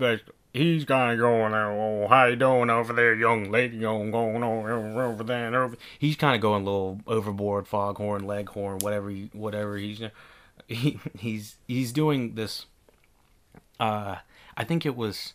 he's 0.52 0.84
kind 0.84 1.12
of 1.12 1.18
going, 1.18 1.52
oh, 1.52 2.06
how 2.08 2.26
you 2.26 2.36
doing 2.36 2.70
over 2.70 2.92
there, 2.92 3.14
young 3.14 3.50
lady, 3.50 3.80
going 3.80 4.14
on 4.14 4.42
over 4.44 5.24
there 5.24 5.46
and 5.48 5.56
over. 5.56 5.76
He's 5.98 6.16
kind 6.16 6.36
of 6.36 6.40
going 6.40 6.62
a 6.62 6.64
little 6.64 7.00
overboard, 7.08 7.66
foghorn, 7.66 8.24
leghorn, 8.24 8.78
whatever, 8.78 9.10
whatever 9.32 9.76
he's, 9.76 10.00
he, 10.68 11.00
he's, 11.18 11.56
he's 11.66 11.92
doing 11.92 12.36
this. 12.36 12.66
Uh, 13.80 14.16
I 14.56 14.62
think 14.62 14.86
it 14.86 14.94
was, 14.94 15.34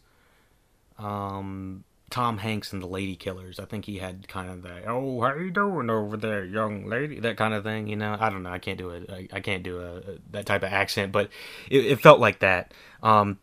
um, 0.98 1.84
Tom 2.10 2.40
Hanks 2.40 2.74
and 2.74 2.82
the 2.82 2.88
Lady 2.88 3.16
Killers. 3.16 3.60
I 3.60 3.66
think 3.66 3.86
he 3.86 4.00
had 4.00 4.28
kind 4.28 4.50
of 4.50 4.64
that, 4.64 4.88
oh, 4.88 5.22
how 5.22 5.36
you 5.36 5.52
doing 5.52 5.90
over 5.90 6.18
there, 6.18 6.44
young 6.44 6.88
lady, 6.88 7.20
that 7.20 7.38
kind 7.38 7.54
of 7.54 7.64
thing. 7.64 7.88
You 7.88 7.96
know, 7.96 8.18
I 8.20 8.30
don't 8.30 8.44
know. 8.44 8.52
I 8.52 8.60
can't 8.60 8.78
do 8.78 8.90
it. 8.90 9.30
I, 9.32 9.40
can't 9.40 9.64
do 9.64 9.80
a, 9.80 9.98
a, 9.98 10.18
that 10.32 10.46
type 10.46 10.64
of 10.64 10.72
accent, 10.72 11.12
but 11.12 11.30
it, 11.70 11.86
it 11.86 12.02
felt 12.02 12.20
like 12.20 12.40
that. 12.40 12.74
Um, 13.04 13.40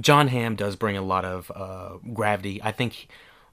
Jon 0.00 0.28
Hamm 0.28 0.56
does 0.56 0.76
bring 0.76 0.96
a 0.96 1.02
lot 1.02 1.24
of 1.24 1.50
uh, 1.54 1.98
gravity. 2.12 2.60
I 2.62 2.72
think 2.72 3.08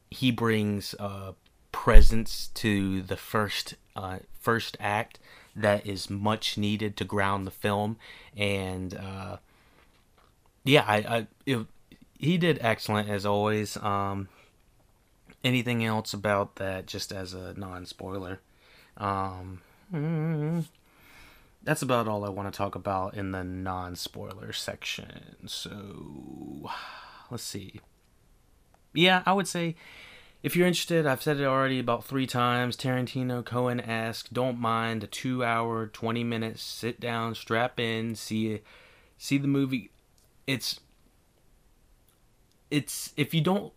he 0.09 0.31
brings 0.31 0.93
uh, 0.99 1.33
presence 1.71 2.49
to 2.55 3.01
the 3.01 3.17
first 3.17 3.75
uh, 3.95 4.19
first 4.39 4.77
act 4.79 5.19
that 5.55 5.85
is 5.85 6.09
much 6.09 6.57
needed 6.57 6.97
to 6.97 7.05
ground 7.05 7.45
the 7.45 7.51
film, 7.51 7.97
and 8.35 8.93
uh, 8.95 9.37
yeah, 10.63 10.83
I, 10.87 10.95
I 10.97 11.27
it, 11.45 11.65
he 12.17 12.37
did 12.37 12.59
excellent 12.61 13.09
as 13.09 13.25
always. 13.25 13.77
Um, 13.77 14.29
anything 15.43 15.83
else 15.83 16.13
about 16.13 16.55
that, 16.55 16.85
just 16.85 17.11
as 17.11 17.33
a 17.33 17.53
non 17.55 17.85
spoiler? 17.85 18.39
Um, 18.97 19.61
mm-hmm 19.93 20.61
that's 21.63 21.81
about 21.81 22.07
all 22.07 22.25
I 22.25 22.29
want 22.29 22.51
to 22.51 22.57
talk 22.57 22.75
about 22.75 23.15
in 23.15 23.31
the 23.31 23.43
non 23.43 23.95
spoiler 23.95 24.51
section. 24.51 25.47
So, 25.47 26.69
let's 27.31 27.43
see. 27.43 27.79
Yeah, 28.93 29.23
I 29.25 29.33
would 29.33 29.47
say 29.47 29.75
if 30.43 30.55
you're 30.55 30.67
interested, 30.67 31.07
I've 31.07 31.23
said 31.23 31.39
it 31.39 31.45
already 31.45 31.79
about 31.79 32.03
three 32.03 32.27
times. 32.27 32.75
Tarantino 32.75 33.43
Cohen 33.43 33.79
asked, 33.79 34.33
don't 34.33 34.59
mind 34.59 35.03
a 35.03 35.07
two 35.07 35.43
hour, 35.43 35.87
20 35.87 36.23
minute 36.23 36.59
sit 36.59 36.99
down, 36.99 37.33
strap 37.33 37.79
in, 37.79 38.15
see 38.15 38.61
see 39.17 39.37
the 39.37 39.47
movie. 39.47 39.89
It's 40.45 40.81
it's 42.73 43.13
if 43.15 43.33
you 43.33 43.41
don't 43.41 43.71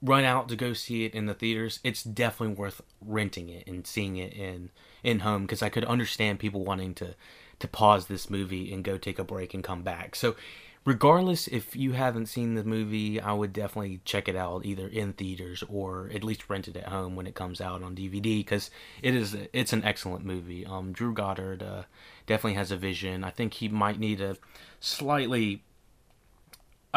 run 0.00 0.24
out 0.24 0.48
to 0.48 0.56
go 0.56 0.72
see 0.72 1.04
it 1.04 1.14
in 1.14 1.26
the 1.26 1.34
theaters, 1.34 1.80
it's 1.82 2.04
definitely 2.04 2.54
worth 2.54 2.80
renting 3.00 3.48
it 3.48 3.66
and 3.66 3.86
seeing 3.86 4.16
it 4.16 4.32
in 4.32 4.70
in 5.02 5.20
home 5.20 5.42
because 5.42 5.62
I 5.62 5.68
could 5.68 5.84
understand 5.84 6.38
people 6.38 6.64
wanting 6.64 6.94
to 6.94 7.14
to 7.58 7.68
pause 7.68 8.06
this 8.06 8.30
movie 8.30 8.72
and 8.72 8.84
go 8.84 8.98
take 8.98 9.18
a 9.18 9.24
break 9.24 9.52
and 9.52 9.64
come 9.64 9.82
back. 9.82 10.14
So 10.14 10.36
regardless 10.84 11.48
if 11.48 11.74
you 11.74 11.92
haven't 11.92 12.26
seen 12.26 12.54
the 12.54 12.62
movie, 12.62 13.20
I 13.20 13.32
would 13.32 13.52
definitely 13.52 14.00
check 14.04 14.28
it 14.28 14.36
out 14.36 14.64
either 14.64 14.86
in 14.86 15.14
theaters 15.14 15.64
or 15.68 16.08
at 16.14 16.22
least 16.22 16.48
rent 16.48 16.68
it 16.68 16.76
at 16.76 16.88
home 16.88 17.16
when 17.16 17.26
it 17.26 17.34
comes 17.34 17.60
out 17.60 17.82
on 17.82 17.96
DVD 17.96 18.38
because 18.38 18.70
it 19.02 19.14
is 19.14 19.36
it's 19.52 19.72
an 19.72 19.84
excellent 19.84 20.24
movie. 20.24 20.64
Um, 20.64 20.92
Drew 20.92 21.12
Goddard 21.12 21.64
uh, 21.64 21.82
definitely 22.26 22.54
has 22.54 22.70
a 22.70 22.76
vision. 22.76 23.24
I 23.24 23.30
think 23.30 23.54
he 23.54 23.68
might 23.68 23.98
need 23.98 24.20
a 24.20 24.36
slightly 24.78 25.64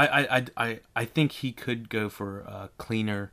I, 0.05 0.37
I, 0.37 0.45
I, 0.57 0.79
I 0.95 1.05
think 1.05 1.31
he 1.33 1.51
could 1.51 1.89
go 1.89 2.09
for 2.09 2.41
a 2.41 2.69
cleaner 2.77 3.31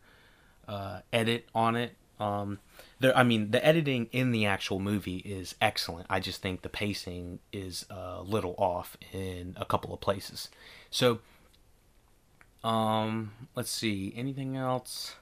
uh, 0.66 1.00
edit 1.12 1.48
on 1.54 1.76
it. 1.76 1.96
Um, 2.18 2.58
there, 2.98 3.16
I 3.16 3.22
mean, 3.22 3.50
the 3.50 3.64
editing 3.64 4.08
in 4.10 4.32
the 4.32 4.46
actual 4.46 4.80
movie 4.80 5.18
is 5.18 5.54
excellent. 5.60 6.06
I 6.08 6.18
just 6.18 6.40
think 6.40 6.62
the 6.62 6.68
pacing 6.68 7.40
is 7.52 7.84
a 7.90 8.22
little 8.22 8.54
off 8.58 8.96
in 9.12 9.54
a 9.58 9.64
couple 9.64 9.92
of 9.92 10.00
places. 10.00 10.48
So, 10.90 11.20
um, 12.64 13.32
let's 13.54 13.70
see. 13.70 14.12
Anything 14.16 14.56
else? 14.56 15.16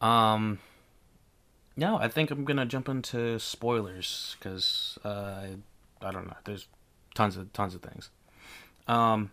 Um, 0.00 0.58
no, 1.76 1.98
I 1.98 2.08
think 2.08 2.30
I'm 2.30 2.44
gonna 2.44 2.66
jump 2.66 2.88
into 2.88 3.38
spoilers 3.38 4.36
because 4.38 4.98
uh, 5.04 5.46
I 6.00 6.10
don't 6.10 6.26
know. 6.26 6.36
There's 6.44 6.66
tons 7.14 7.36
of 7.36 7.52
tons 7.52 7.74
of 7.74 7.82
things. 7.82 8.10
Um, 8.86 9.30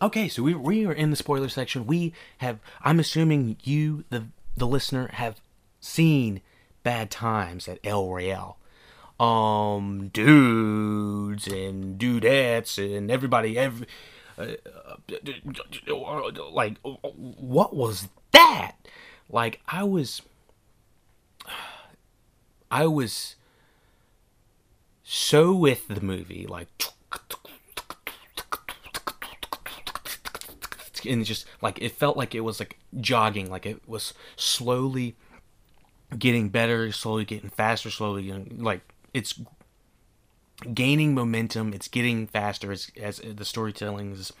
Okay, 0.00 0.28
so 0.28 0.42
we 0.42 0.54
we 0.54 0.86
are 0.86 0.92
in 0.92 1.10
the 1.10 1.16
spoiler 1.16 1.48
section. 1.48 1.86
We 1.86 2.12
have 2.38 2.58
I'm 2.82 3.00
assuming 3.00 3.56
you 3.62 4.04
the 4.10 4.26
the 4.56 4.66
listener 4.66 5.08
have 5.14 5.40
seen 5.80 6.42
Bad 6.82 7.10
Times 7.10 7.66
at 7.68 7.78
El 7.82 8.08
Royale. 8.08 8.58
Um 9.18 10.08
dudes 10.08 11.46
and 11.46 11.98
dudettes 11.98 12.76
and 12.76 13.10
everybody 13.10 13.56
every 13.58 13.86
uh, 14.38 14.48
like 16.52 16.76
what 16.82 17.74
was 17.74 18.08
that? 18.32 18.72
Like 19.30 19.60
I 19.66 19.82
was 19.84 20.20
I 22.70 22.86
was 22.86 23.36
so 25.02 25.54
with 25.54 25.88
the 25.88 26.02
movie 26.02 26.46
like 26.46 26.68
and 31.06 31.24
just 31.24 31.46
like 31.62 31.80
it 31.80 31.92
felt 31.92 32.16
like 32.16 32.34
it 32.34 32.40
was 32.40 32.60
like 32.60 32.78
jogging, 33.00 33.50
like 33.50 33.66
it 33.66 33.86
was 33.88 34.14
slowly 34.36 35.16
getting 36.18 36.48
better, 36.48 36.92
slowly 36.92 37.24
getting 37.24 37.50
faster, 37.50 37.90
slowly 37.90 38.24
getting, 38.24 38.62
like 38.62 38.80
it's 39.12 39.40
gaining 40.72 41.14
momentum. 41.14 41.72
It's 41.72 41.88
getting 41.88 42.26
faster 42.26 42.72
as 42.72 42.90
as 43.00 43.18
the 43.18 43.44
storytelling 43.44 44.12
is 44.12 44.32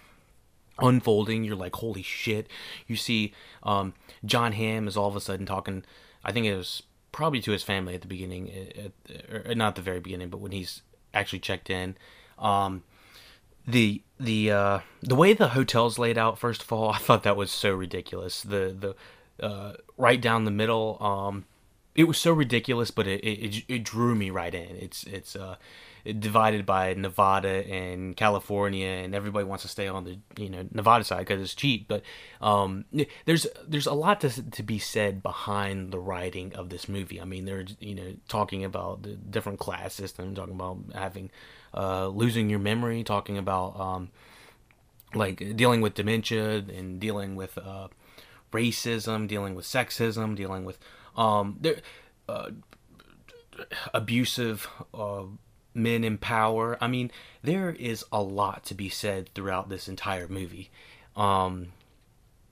unfolding. 0.78 1.44
You're 1.44 1.56
like, 1.56 1.76
holy 1.76 2.02
shit! 2.02 2.48
You 2.86 2.96
see, 2.96 3.32
um, 3.62 3.94
Jon 4.24 4.52
Hamm 4.52 4.88
is 4.88 4.96
all 4.96 5.08
of 5.08 5.16
a 5.16 5.20
sudden 5.20 5.46
talking. 5.46 5.84
I 6.24 6.32
think 6.32 6.46
it 6.46 6.56
was 6.56 6.82
probably 7.12 7.40
to 7.40 7.52
his 7.52 7.62
family 7.62 7.94
at 7.94 8.02
the 8.02 8.08
beginning, 8.08 8.50
at, 8.50 9.48
or 9.48 9.54
not 9.54 9.74
the 9.74 9.82
very 9.82 10.00
beginning, 10.00 10.28
but 10.28 10.40
when 10.40 10.52
he's 10.52 10.82
actually 11.14 11.38
checked 11.38 11.70
in. 11.70 11.96
Um, 12.38 12.82
the 13.66 14.02
the 14.18 14.50
uh, 14.50 14.78
the 15.02 15.14
way 15.14 15.32
the 15.32 15.48
hotel's 15.48 15.98
laid 15.98 16.16
out, 16.16 16.38
first 16.38 16.62
of 16.62 16.72
all, 16.72 16.90
I 16.94 16.98
thought 16.98 17.22
that 17.24 17.36
was 17.36 17.50
so 17.50 17.74
ridiculous. 17.74 18.42
The 18.42 18.94
the 19.38 19.44
uh, 19.44 19.74
right 19.96 20.20
down 20.20 20.44
the 20.44 20.50
middle, 20.50 20.96
um, 21.00 21.44
it 21.94 22.04
was 22.04 22.18
so 22.18 22.32
ridiculous, 22.32 22.90
but 22.90 23.06
it, 23.06 23.20
it 23.24 23.64
it 23.68 23.84
drew 23.84 24.14
me 24.14 24.30
right 24.30 24.54
in. 24.54 24.76
It's 24.76 25.04
it's 25.04 25.36
uh, 25.36 25.56
divided 26.18 26.64
by 26.64 26.94
Nevada 26.94 27.66
and 27.66 28.16
California, 28.16 28.86
and 28.86 29.14
everybody 29.14 29.44
wants 29.44 29.62
to 29.62 29.68
stay 29.68 29.88
on 29.88 30.04
the 30.04 30.18
you 30.36 30.48
know 30.48 30.66
Nevada 30.72 31.04
side 31.04 31.20
because 31.20 31.42
it's 31.42 31.54
cheap. 31.54 31.88
But 31.88 32.02
um, 32.40 32.84
there's 33.24 33.46
there's 33.66 33.86
a 33.86 33.94
lot 33.94 34.20
to 34.22 34.50
to 34.50 34.62
be 34.62 34.78
said 34.78 35.22
behind 35.22 35.90
the 35.90 35.98
writing 35.98 36.54
of 36.54 36.70
this 36.70 36.88
movie. 36.88 37.20
I 37.20 37.24
mean, 37.24 37.44
they're 37.44 37.64
you 37.80 37.94
know 37.94 38.14
talking 38.28 38.64
about 38.64 39.02
the 39.02 39.10
different 39.16 39.58
class 39.58 39.94
system, 39.94 40.34
talking 40.34 40.54
about 40.54 40.78
having 40.94 41.30
uh, 41.76 42.08
losing 42.08 42.48
your 42.50 42.58
memory, 42.58 43.04
talking 43.04 43.38
about 43.38 43.78
um, 43.78 44.10
like 45.14 45.56
dealing 45.56 45.80
with 45.80 45.94
dementia 45.94 46.56
and 46.56 47.00
dealing 47.00 47.36
with 47.36 47.58
uh, 47.58 47.88
racism, 48.52 49.28
dealing 49.28 49.54
with 49.54 49.64
sexism, 49.64 50.34
dealing 50.36 50.64
with 50.64 50.78
um, 51.16 51.56
there, 51.60 51.76
uh, 52.28 52.50
abusive 53.94 54.68
uh, 54.94 55.24
men 55.74 56.04
in 56.04 56.18
power. 56.18 56.76
I 56.80 56.88
mean, 56.88 57.10
there 57.42 57.70
is 57.70 58.04
a 58.10 58.22
lot 58.22 58.64
to 58.64 58.74
be 58.74 58.88
said 58.88 59.30
throughout 59.34 59.68
this 59.68 59.88
entire 59.88 60.28
movie. 60.28 60.70
Um, 61.14 61.72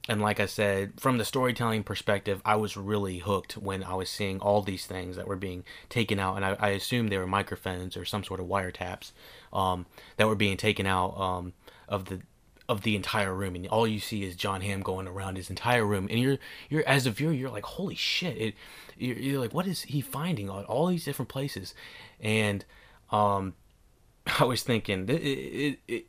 and 0.08 0.20
like 0.20 0.38
I 0.38 0.46
said, 0.46 1.00
from 1.00 1.16
the 1.16 1.24
storytelling 1.24 1.82
perspective, 1.82 2.42
I 2.44 2.56
was 2.56 2.76
really 2.76 3.18
hooked 3.18 3.56
when 3.56 3.82
I 3.82 3.94
was 3.94 4.10
seeing 4.10 4.38
all 4.38 4.60
these 4.60 4.84
things 4.84 5.16
that 5.16 5.26
were 5.26 5.36
being 5.36 5.64
taken 5.88 6.18
out, 6.18 6.36
and 6.36 6.44
I, 6.44 6.56
I 6.60 6.68
assumed 6.70 7.10
they 7.10 7.16
were 7.16 7.26
microphones 7.26 7.96
or 7.96 8.04
some 8.04 8.22
sort 8.22 8.40
of 8.40 8.46
wiretaps 8.46 9.12
um, 9.52 9.86
that 10.16 10.26
were 10.26 10.34
being 10.34 10.58
taken 10.58 10.86
out 10.86 11.18
um, 11.18 11.54
of 11.88 12.06
the 12.06 12.20
of 12.68 12.82
the 12.82 12.96
entire 12.96 13.34
room, 13.34 13.54
and 13.54 13.66
all 13.68 13.86
you 13.86 13.98
see 13.98 14.24
is 14.24 14.36
Jon 14.36 14.60
Hamm 14.60 14.80
going 14.80 15.06
around 15.06 15.36
his 15.36 15.48
entire 15.48 15.84
room, 15.86 16.06
and 16.10 16.18
you're 16.18 16.38
you're 16.68 16.86
as 16.86 17.06
a 17.06 17.10
viewer, 17.10 17.32
you're 17.32 17.50
like, 17.50 17.64
holy 17.64 17.94
shit! 17.94 18.36
It 18.36 18.54
you're, 18.98 19.16
you're 19.16 19.40
like, 19.40 19.54
what 19.54 19.66
is 19.66 19.82
he 19.82 20.02
finding 20.02 20.50
on 20.50 20.64
all 20.64 20.86
these 20.86 21.04
different 21.04 21.30
places? 21.30 21.74
And 22.20 22.62
um, 23.10 23.54
I 24.38 24.44
was 24.44 24.62
thinking 24.62 25.08
it 25.08 25.78
it, 25.88 26.06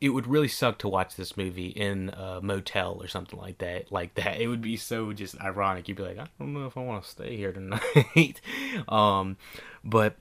it 0.00 0.10
would 0.10 0.26
really 0.26 0.48
suck 0.48 0.78
to 0.78 0.88
watch 0.88 1.16
this 1.16 1.36
movie 1.36 1.68
in 1.68 2.10
a 2.10 2.40
motel 2.42 2.98
or 3.00 3.08
something 3.08 3.38
like 3.38 3.58
that. 3.58 3.90
Like 3.90 4.14
that, 4.14 4.40
it 4.40 4.48
would 4.48 4.60
be 4.60 4.76
so 4.76 5.12
just 5.12 5.40
ironic. 5.40 5.88
You'd 5.88 5.96
be 5.96 6.02
like, 6.02 6.18
I 6.18 6.28
don't 6.38 6.52
know 6.52 6.66
if 6.66 6.76
I 6.76 6.80
want 6.80 7.04
to 7.04 7.10
stay 7.10 7.36
here 7.36 7.52
tonight. 7.52 8.40
um, 8.88 9.36
but 9.82 10.16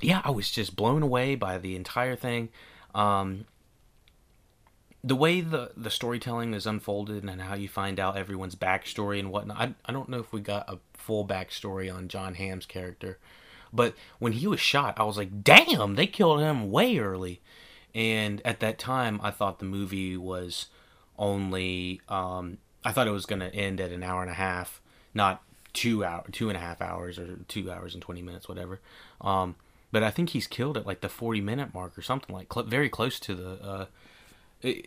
yeah, 0.00 0.22
I 0.24 0.30
was 0.30 0.50
just 0.50 0.76
blown 0.76 1.02
away 1.02 1.34
by 1.34 1.58
the 1.58 1.76
entire 1.76 2.16
thing. 2.16 2.48
Um, 2.94 3.46
the 5.04 5.16
way 5.16 5.40
the 5.40 5.70
the 5.76 5.90
storytelling 5.90 6.54
is 6.54 6.66
unfolded 6.66 7.22
and 7.22 7.40
how 7.40 7.54
you 7.54 7.68
find 7.68 8.00
out 8.00 8.16
everyone's 8.16 8.56
backstory 8.56 9.20
and 9.20 9.30
whatnot. 9.30 9.58
I, 9.58 9.74
I 9.86 9.92
don't 9.92 10.08
know 10.08 10.18
if 10.18 10.32
we 10.32 10.40
got 10.40 10.68
a 10.68 10.78
full 10.94 11.26
backstory 11.26 11.92
on 11.92 12.08
Jon 12.08 12.34
Hamm's 12.34 12.66
character, 12.66 13.18
but 13.72 13.94
when 14.18 14.32
he 14.32 14.46
was 14.46 14.60
shot, 14.60 14.98
I 14.98 15.04
was 15.04 15.16
like, 15.16 15.44
damn, 15.44 15.94
they 15.94 16.06
killed 16.06 16.40
him 16.40 16.70
way 16.70 16.98
early. 16.98 17.40
And 17.98 18.40
at 18.44 18.60
that 18.60 18.78
time, 18.78 19.18
I 19.24 19.32
thought 19.32 19.58
the 19.58 19.64
movie 19.64 20.16
was 20.16 20.66
only 21.18 22.00
um, 22.08 22.58
I 22.84 22.92
thought 22.92 23.08
it 23.08 23.10
was 23.10 23.26
going 23.26 23.40
to 23.40 23.52
end 23.52 23.80
at 23.80 23.90
an 23.90 24.04
hour 24.04 24.22
and 24.22 24.30
a 24.30 24.34
half, 24.34 24.80
not 25.14 25.42
two 25.72 26.04
hour, 26.04 26.22
two 26.30 26.48
and 26.48 26.56
a 26.56 26.60
half 26.60 26.80
hours 26.80 27.18
or 27.18 27.40
two 27.48 27.72
hours 27.72 27.94
and 27.94 28.02
twenty 28.02 28.22
minutes, 28.22 28.48
whatever. 28.48 28.78
Um, 29.20 29.56
but 29.90 30.04
I 30.04 30.12
think 30.12 30.30
he's 30.30 30.46
killed 30.46 30.76
at 30.76 30.86
like 30.86 31.00
the 31.00 31.08
forty 31.08 31.40
minute 31.40 31.74
mark 31.74 31.98
or 31.98 32.02
something 32.02 32.32
like 32.32 32.52
cl- 32.52 32.66
very 32.66 32.88
close 32.88 33.18
to 33.18 33.34
the 33.34 33.50
uh, 33.64 33.86
it, 34.62 34.86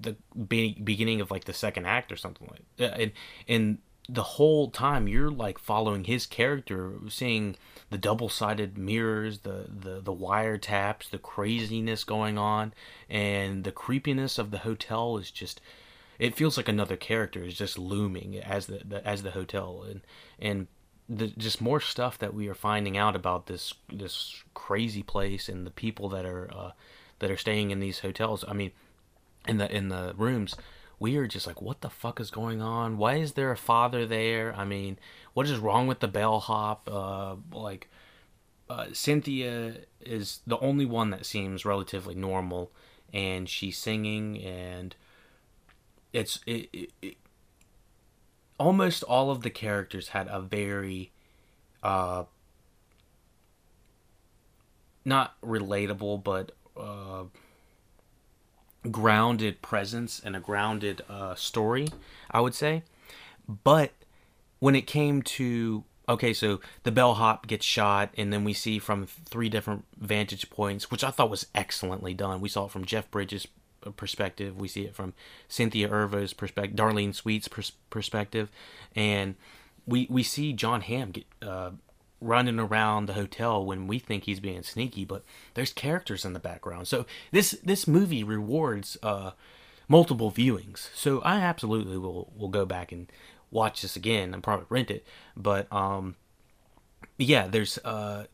the 0.00 0.14
be- 0.48 0.80
beginning 0.84 1.20
of 1.20 1.32
like 1.32 1.46
the 1.46 1.52
second 1.52 1.84
act 1.84 2.12
or 2.12 2.16
something 2.16 2.46
like 2.48 2.62
that. 2.76 3.00
And 3.00 3.12
and 3.48 3.78
the 4.08 4.22
whole 4.22 4.70
time 4.70 5.08
you're 5.08 5.30
like 5.30 5.58
following 5.58 6.04
his 6.04 6.26
character, 6.26 6.94
seeing 7.08 7.56
the 7.90 7.98
double-sided 7.98 8.78
mirrors, 8.78 9.40
the 9.40 9.66
the 9.68 10.00
the 10.00 10.14
wiretaps, 10.14 11.10
the 11.10 11.18
craziness 11.18 12.04
going 12.04 12.38
on, 12.38 12.72
and 13.08 13.64
the 13.64 13.72
creepiness 13.72 14.38
of 14.38 14.50
the 14.50 14.58
hotel 14.58 15.16
is 15.18 15.30
just. 15.30 15.60
It 16.18 16.34
feels 16.34 16.56
like 16.56 16.68
another 16.68 16.96
character 16.96 17.44
is 17.44 17.58
just 17.58 17.78
looming 17.78 18.38
as 18.38 18.66
the, 18.66 18.80
the 18.84 19.06
as 19.06 19.22
the 19.22 19.32
hotel, 19.32 19.84
and 19.88 20.00
and 20.38 20.66
the, 21.08 21.28
just 21.28 21.60
more 21.60 21.80
stuff 21.80 22.18
that 22.18 22.32
we 22.32 22.48
are 22.48 22.54
finding 22.54 22.96
out 22.96 23.14
about 23.14 23.46
this 23.46 23.74
this 23.92 24.42
crazy 24.54 25.02
place 25.02 25.48
and 25.48 25.66
the 25.66 25.70
people 25.70 26.08
that 26.10 26.24
are 26.24 26.50
uh, 26.54 26.70
that 27.18 27.30
are 27.30 27.36
staying 27.36 27.70
in 27.70 27.80
these 27.80 28.00
hotels. 28.00 28.44
I 28.48 28.54
mean, 28.54 28.70
in 29.46 29.58
the 29.58 29.70
in 29.74 29.88
the 29.88 30.14
rooms 30.16 30.54
we 30.98 31.16
are 31.16 31.26
just 31.26 31.46
like 31.46 31.60
what 31.60 31.80
the 31.80 31.90
fuck 31.90 32.20
is 32.20 32.30
going 32.30 32.62
on? 32.62 32.98
Why 32.98 33.16
is 33.16 33.32
there 33.32 33.50
a 33.50 33.56
father 33.56 34.06
there? 34.06 34.54
I 34.56 34.64
mean 34.64 34.98
what 35.34 35.46
is 35.46 35.58
wrong 35.58 35.86
with 35.86 36.00
the 36.00 36.08
bellhop? 36.08 36.88
Uh 36.90 37.36
like 37.52 37.88
uh, 38.68 38.86
cynthia 38.92 39.76
is 40.00 40.40
the 40.46 40.58
only 40.58 40.84
one 40.84 41.10
that 41.10 41.24
seems 41.24 41.64
relatively 41.64 42.14
normal 42.14 42.72
and 43.12 43.48
she's 43.48 43.78
singing 43.78 44.42
and 44.42 44.96
it's 46.12 46.40
it, 46.46 46.68
it, 46.72 46.90
it 47.00 47.16
almost 48.58 49.02
all 49.04 49.30
of 49.30 49.42
the 49.42 49.50
characters 49.50 50.08
had 50.08 50.26
a 50.28 50.40
very 50.40 51.12
uh 51.82 52.24
not 55.04 55.40
relatable 55.42 56.22
but 56.22 56.52
uh 56.76 57.24
grounded 58.86 59.62
presence 59.62 60.20
and 60.24 60.36
a 60.36 60.40
grounded 60.40 61.02
uh, 61.08 61.34
story, 61.34 61.88
I 62.30 62.40
would 62.40 62.54
say. 62.54 62.82
But 63.64 63.92
when 64.58 64.74
it 64.74 64.86
came 64.86 65.22
to 65.22 65.84
okay, 66.08 66.32
so 66.32 66.60
the 66.84 66.92
bellhop 66.92 67.46
gets 67.46 67.64
shot, 67.64 68.10
and 68.16 68.32
then 68.32 68.44
we 68.44 68.52
see 68.52 68.78
from 68.78 69.06
three 69.06 69.48
different 69.48 69.84
vantage 69.98 70.50
points, 70.50 70.90
which 70.90 71.02
I 71.04 71.10
thought 71.10 71.30
was 71.30 71.46
excellently 71.54 72.14
done. 72.14 72.40
We 72.40 72.48
saw 72.48 72.66
it 72.66 72.70
from 72.70 72.84
Jeff 72.84 73.10
Bridges' 73.10 73.48
perspective, 73.96 74.56
we 74.56 74.68
see 74.68 74.82
it 74.82 74.94
from 74.94 75.14
Cynthia 75.48 75.88
Erivo's 75.88 76.32
perspective, 76.32 76.76
Darlene 76.76 77.14
Sweet's 77.14 77.48
pers- 77.48 77.72
perspective, 77.90 78.50
and 78.94 79.36
we 79.86 80.06
we 80.10 80.22
see 80.22 80.52
Jon 80.52 80.80
Hamm 80.80 81.12
get 81.12 81.24
uh, 81.42 81.70
running 82.20 82.58
around 82.58 83.06
the 83.06 83.12
hotel 83.12 83.64
when 83.64 83.86
we 83.86 83.98
think 83.98 84.24
he's 84.24 84.40
being 84.40 84.62
sneaky, 84.62 85.04
but 85.04 85.24
there's 85.54 85.72
characters 85.72 86.24
in 86.24 86.32
the 86.32 86.38
background. 86.40 86.88
So 86.88 87.06
this 87.30 87.52
this 87.62 87.86
movie 87.86 88.24
rewards 88.24 88.96
uh, 89.02 89.32
multiple 89.88 90.32
viewings. 90.32 90.88
So 90.94 91.20
I 91.20 91.40
absolutely 91.40 91.98
will 91.98 92.32
will 92.36 92.48
go 92.48 92.64
back 92.64 92.92
and 92.92 93.10
watch 93.50 93.82
this 93.82 93.96
again 93.96 94.34
and 94.34 94.42
probably 94.42 94.66
rent 94.68 94.90
it. 94.90 95.04
But 95.36 95.70
um, 95.72 96.16
yeah, 97.18 97.46
there's 97.46 97.78
uh, 97.78 98.24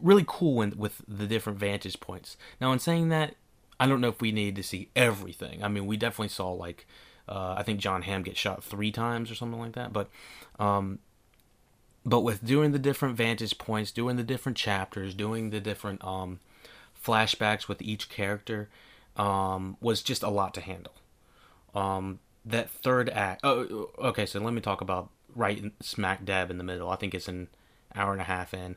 really 0.00 0.24
cool 0.26 0.66
with 0.76 1.02
the 1.08 1.26
different 1.26 1.58
vantage 1.58 2.00
points. 2.00 2.36
Now, 2.60 2.72
in 2.72 2.78
saying 2.78 3.08
that, 3.08 3.34
I 3.80 3.86
don't 3.86 4.00
know 4.00 4.08
if 4.08 4.20
we 4.20 4.32
need 4.32 4.56
to 4.56 4.62
see 4.62 4.90
everything. 4.94 5.64
I 5.64 5.68
mean, 5.68 5.86
we 5.86 5.96
definitely 5.96 6.28
saw 6.28 6.50
like 6.50 6.86
uh, 7.28 7.54
I 7.56 7.62
think 7.62 7.80
Jon 7.80 8.02
Hamm 8.02 8.22
gets 8.22 8.38
shot 8.38 8.62
three 8.62 8.92
times 8.92 9.30
or 9.30 9.34
something 9.34 9.60
like 9.60 9.72
that. 9.72 9.92
But 9.92 10.10
um, 10.58 10.98
but 12.04 12.20
with 12.20 12.44
doing 12.44 12.72
the 12.72 12.78
different 12.78 13.16
vantage 13.16 13.58
points, 13.58 13.90
doing 13.90 14.16
the 14.16 14.22
different 14.22 14.58
chapters, 14.58 15.14
doing 15.14 15.50
the 15.50 15.60
different 15.60 16.04
um, 16.04 16.40
flashbacks 17.02 17.68
with 17.68 17.80
each 17.80 18.08
character 18.08 18.68
um, 19.16 19.76
was 19.80 20.02
just 20.02 20.22
a 20.22 20.28
lot 20.28 20.54
to 20.54 20.60
handle. 20.60 20.94
Um, 21.74 22.20
that 22.44 22.70
third 22.70 23.08
act. 23.08 23.40
Oh, 23.42 23.90
okay. 23.98 24.26
So 24.26 24.40
let 24.40 24.54
me 24.54 24.60
talk 24.60 24.80
about 24.80 25.10
right 25.34 25.72
smack 25.80 26.24
dab 26.24 26.50
in 26.50 26.58
the 26.58 26.64
middle. 26.64 26.90
I 26.90 26.96
think 26.96 27.14
it's 27.14 27.28
an 27.28 27.48
hour 27.94 28.12
and 28.12 28.20
a 28.20 28.24
half 28.24 28.52
in. 28.52 28.76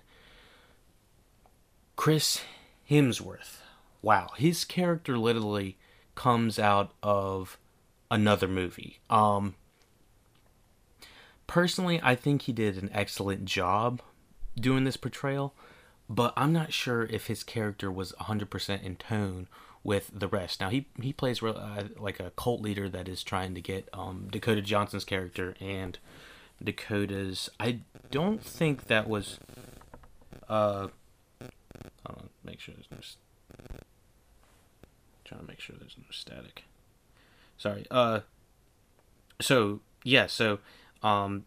Chris 1.96 2.42
Hemsworth. 2.90 3.58
Wow, 4.02 4.30
his 4.38 4.64
character 4.64 5.18
literally 5.18 5.78
comes 6.16 6.60
out 6.60 6.92
of 7.04 7.58
another 8.10 8.48
movie. 8.48 9.00
Um, 9.10 9.56
personally, 11.48 12.00
I 12.04 12.16
think 12.16 12.44
he 12.44 12.54
did 12.54 12.78
an 12.78 12.90
excellent 12.94 13.46
job 13.46 14.02
doing 14.60 14.84
this 14.84 14.98
portrayal, 14.98 15.54
but 16.10 16.34
I'm 16.36 16.54
not 16.54 16.74
sure 16.74 17.04
if 17.06 17.28
his 17.28 17.44
character 17.44 17.92
was 17.92 18.14
100% 18.14 18.84
in 18.84 18.96
tone 18.98 19.48
with 19.84 20.12
the 20.14 20.28
rest. 20.28 20.60
Now 20.60 20.70
he 20.70 20.86
he 21.02 21.14
plays 21.14 21.42
uh, 21.42 21.88
like 21.98 22.20
a 22.20 22.32
cult 22.32 22.62
leader 22.62 22.90
that 22.90 23.08
is 23.08 23.24
trying 23.24 23.56
to 23.56 23.62
get 23.62 23.88
um, 23.94 24.28
Dakota 24.30 24.62
Johnson's 24.62 25.06
character 25.06 25.56
and 25.62 25.98
Dakota's. 26.62 27.50
I 27.58 27.80
don't 28.12 28.44
think 28.44 28.88
that 28.88 29.08
was. 29.08 29.40
Uh, 30.50 30.90
hold 31.40 31.52
on, 32.06 32.30
make 32.44 32.60
sure 32.60 32.76
there's 32.76 32.92
no. 32.92 33.80
Trying 35.24 35.42
to 35.42 35.48
make 35.48 35.62
sure 35.62 35.76
there's 35.80 35.96
no 35.98 36.06
static. 36.12 36.66
Sorry. 37.58 37.86
Uh. 37.90 38.22
So 39.40 39.80
yeah. 40.04 40.28
So 40.28 40.60
um, 41.04 41.46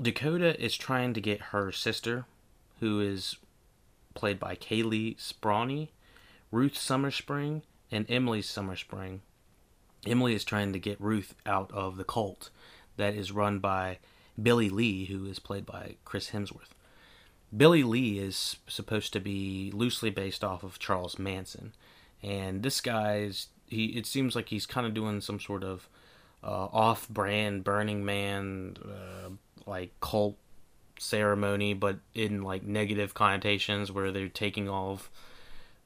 Dakota 0.00 0.60
is 0.62 0.76
trying 0.76 1.14
to 1.14 1.20
get 1.20 1.40
her 1.40 1.72
sister, 1.72 2.26
who 2.80 3.00
is 3.00 3.36
played 4.14 4.38
by 4.38 4.54
Cailee 4.54 5.20
Spaeny, 5.20 5.88
Ruth 6.50 6.74
Summerspring, 6.74 7.62
and 7.90 8.06
Emily 8.08 8.42
Summerspring. 8.42 9.20
Emily 10.06 10.34
is 10.34 10.44
trying 10.44 10.72
to 10.72 10.78
get 10.78 11.00
Ruth 11.00 11.34
out 11.44 11.70
of 11.72 11.96
the 11.96 12.04
cult 12.04 12.50
that 12.96 13.14
is 13.14 13.32
run 13.32 13.58
by 13.58 13.98
Billy 14.40 14.68
Lee, 14.68 15.06
who 15.06 15.26
is 15.26 15.38
played 15.38 15.66
by 15.66 15.96
Chris 16.04 16.30
Hemsworth. 16.30 16.70
Billy 17.56 17.82
Lee 17.82 18.18
is 18.18 18.56
supposed 18.68 19.12
to 19.14 19.20
be 19.20 19.70
loosely 19.74 20.10
based 20.10 20.44
off 20.44 20.62
of 20.62 20.78
Charles 20.78 21.18
Manson, 21.18 21.72
and 22.22 22.62
this 22.62 22.80
guy's 22.80 23.48
he. 23.66 23.86
It 23.86 24.06
seems 24.06 24.36
like 24.36 24.50
he's 24.50 24.66
kind 24.66 24.86
of 24.86 24.92
doing 24.92 25.20
some 25.20 25.40
sort 25.40 25.64
of 25.64 25.88
uh, 26.42 26.68
off-brand 26.72 27.64
Burning 27.64 28.04
Man 28.04 28.76
uh, 28.84 29.30
like 29.66 29.92
cult 30.00 30.36
ceremony, 30.98 31.74
but 31.74 31.98
in 32.14 32.42
like 32.42 32.62
negative 32.62 33.14
connotations 33.14 33.90
where 33.92 34.10
they're 34.12 34.28
taking 34.28 34.68
off. 34.68 35.10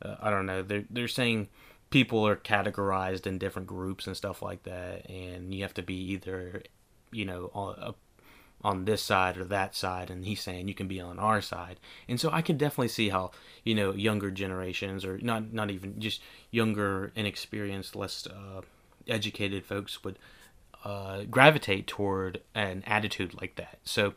Uh, 0.01 0.17
I 0.21 0.31
don't 0.31 0.47
know. 0.47 0.63
They're 0.63 0.85
they're 0.91 1.09
saying 1.09 1.49
people 1.91 2.27
are 2.27 2.37
categorized 2.37 3.27
in 3.27 3.39
different 3.39 3.69
groups 3.69 4.07
and 4.07 4.17
stuff 4.17 4.43
like 4.43 4.63
that, 4.65 5.09
and 5.09 5.55
you 5.55 5.63
have 5.63 5.75
to 5.75 5.83
be 5.83 5.95
either, 5.95 6.63
you 7.11 7.25
know, 7.25 7.51
on, 7.55 7.95
on 8.65 8.85
this 8.85 9.03
side 9.03 9.37
or 9.37 9.45
that 9.45 9.75
side. 9.75 10.11
And 10.11 10.25
he's 10.25 10.41
saying 10.41 10.69
you 10.69 10.75
can 10.75 10.89
be 10.89 11.01
on 11.01 11.19
our 11.19 11.41
side, 11.41 11.79
and 12.09 12.19
so 12.19 12.31
I 12.31 12.43
can 12.43 12.57
definitely 12.57 12.89
see 12.89 13.11
how 13.11 13.31
you 13.65 13.75
know 13.75 13.93
younger 13.93 14.31
generations 14.31 15.05
or 15.05 15.19
not 15.19 15.53
not 15.53 15.71
even 15.71 16.01
just 16.01 16.21
younger, 16.51 17.13
inexperienced, 17.15 17.95
less 17.95 18.27
uh, 18.27 18.63
educated 19.07 19.65
folks 19.65 20.03
would 20.05 20.19
uh, 20.85 21.23
gravitate 21.25 21.87
toward 21.87 22.41
an 22.55 22.83
attitude 22.87 23.35
like 23.41 23.57
that. 23.57 23.79
So 23.85 24.15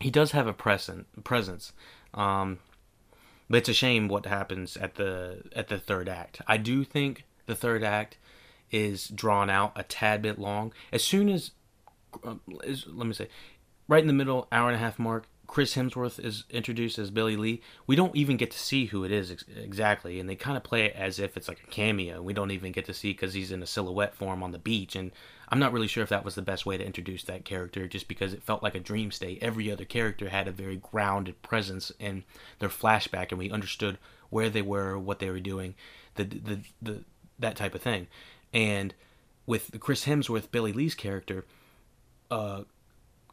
he 0.00 0.10
does 0.10 0.32
have 0.32 0.46
a 0.46 0.52
present 0.52 1.24
presence. 1.24 1.72
Um, 2.14 2.58
but 3.48 3.58
it's 3.58 3.68
a 3.68 3.74
shame 3.74 4.08
what 4.08 4.26
happens 4.26 4.76
at 4.76 4.96
the 4.96 5.42
at 5.54 5.68
the 5.68 5.78
third 5.78 6.08
act. 6.08 6.40
I 6.46 6.56
do 6.56 6.84
think 6.84 7.24
the 7.46 7.54
third 7.54 7.84
act 7.84 8.18
is 8.70 9.08
drawn 9.08 9.48
out 9.48 9.72
a 9.76 9.82
tad 9.82 10.22
bit 10.22 10.38
long. 10.38 10.72
As 10.92 11.04
soon 11.04 11.28
as, 11.28 11.52
uh, 12.24 12.34
is, 12.64 12.84
let 12.88 13.06
me 13.06 13.12
say, 13.12 13.28
right 13.86 14.00
in 14.00 14.08
the 14.08 14.12
middle, 14.12 14.48
hour 14.50 14.68
and 14.68 14.76
a 14.76 14.80
half 14.80 14.98
mark, 14.98 15.28
Chris 15.46 15.76
Hemsworth 15.76 16.18
is 16.18 16.42
introduced 16.50 16.98
as 16.98 17.12
Billy 17.12 17.36
Lee. 17.36 17.62
We 17.86 17.94
don't 17.94 18.16
even 18.16 18.36
get 18.36 18.50
to 18.50 18.58
see 18.58 18.86
who 18.86 19.04
it 19.04 19.12
is 19.12 19.30
ex- 19.30 19.44
exactly, 19.56 20.18
and 20.18 20.28
they 20.28 20.34
kind 20.34 20.56
of 20.56 20.64
play 20.64 20.86
it 20.86 20.96
as 20.96 21.20
if 21.20 21.36
it's 21.36 21.46
like 21.46 21.62
a 21.62 21.70
cameo. 21.70 22.20
We 22.20 22.32
don't 22.32 22.50
even 22.50 22.72
get 22.72 22.86
to 22.86 22.94
see 22.94 23.12
because 23.12 23.34
he's 23.34 23.52
in 23.52 23.62
a 23.62 23.66
silhouette 23.66 24.16
form 24.16 24.42
on 24.42 24.50
the 24.50 24.58
beach, 24.58 24.96
and 24.96 25.12
I'm 25.48 25.58
not 25.58 25.72
really 25.72 25.86
sure 25.86 26.02
if 26.02 26.08
that 26.08 26.24
was 26.24 26.34
the 26.34 26.42
best 26.42 26.66
way 26.66 26.76
to 26.76 26.84
introduce 26.84 27.22
that 27.24 27.44
character, 27.44 27.86
just 27.86 28.08
because 28.08 28.32
it 28.32 28.42
felt 28.42 28.62
like 28.62 28.74
a 28.74 28.80
dream 28.80 29.10
state. 29.10 29.38
Every 29.40 29.70
other 29.70 29.84
character 29.84 30.28
had 30.28 30.48
a 30.48 30.52
very 30.52 30.76
grounded 30.76 31.40
presence 31.42 31.92
in 31.98 32.24
their 32.58 32.68
flashback, 32.68 33.30
and 33.30 33.38
we 33.38 33.50
understood 33.50 33.98
where 34.30 34.50
they 34.50 34.62
were, 34.62 34.98
what 34.98 35.20
they 35.20 35.30
were 35.30 35.40
doing, 35.40 35.74
the 36.16 36.24
the 36.24 36.60
the 36.82 37.04
that 37.38 37.56
type 37.56 37.74
of 37.74 37.82
thing. 37.82 38.08
And 38.52 38.94
with 39.46 39.78
Chris 39.80 40.06
Hemsworth, 40.06 40.50
Billy 40.50 40.72
Lee's 40.72 40.94
character, 40.94 41.44
uh, 42.30 42.62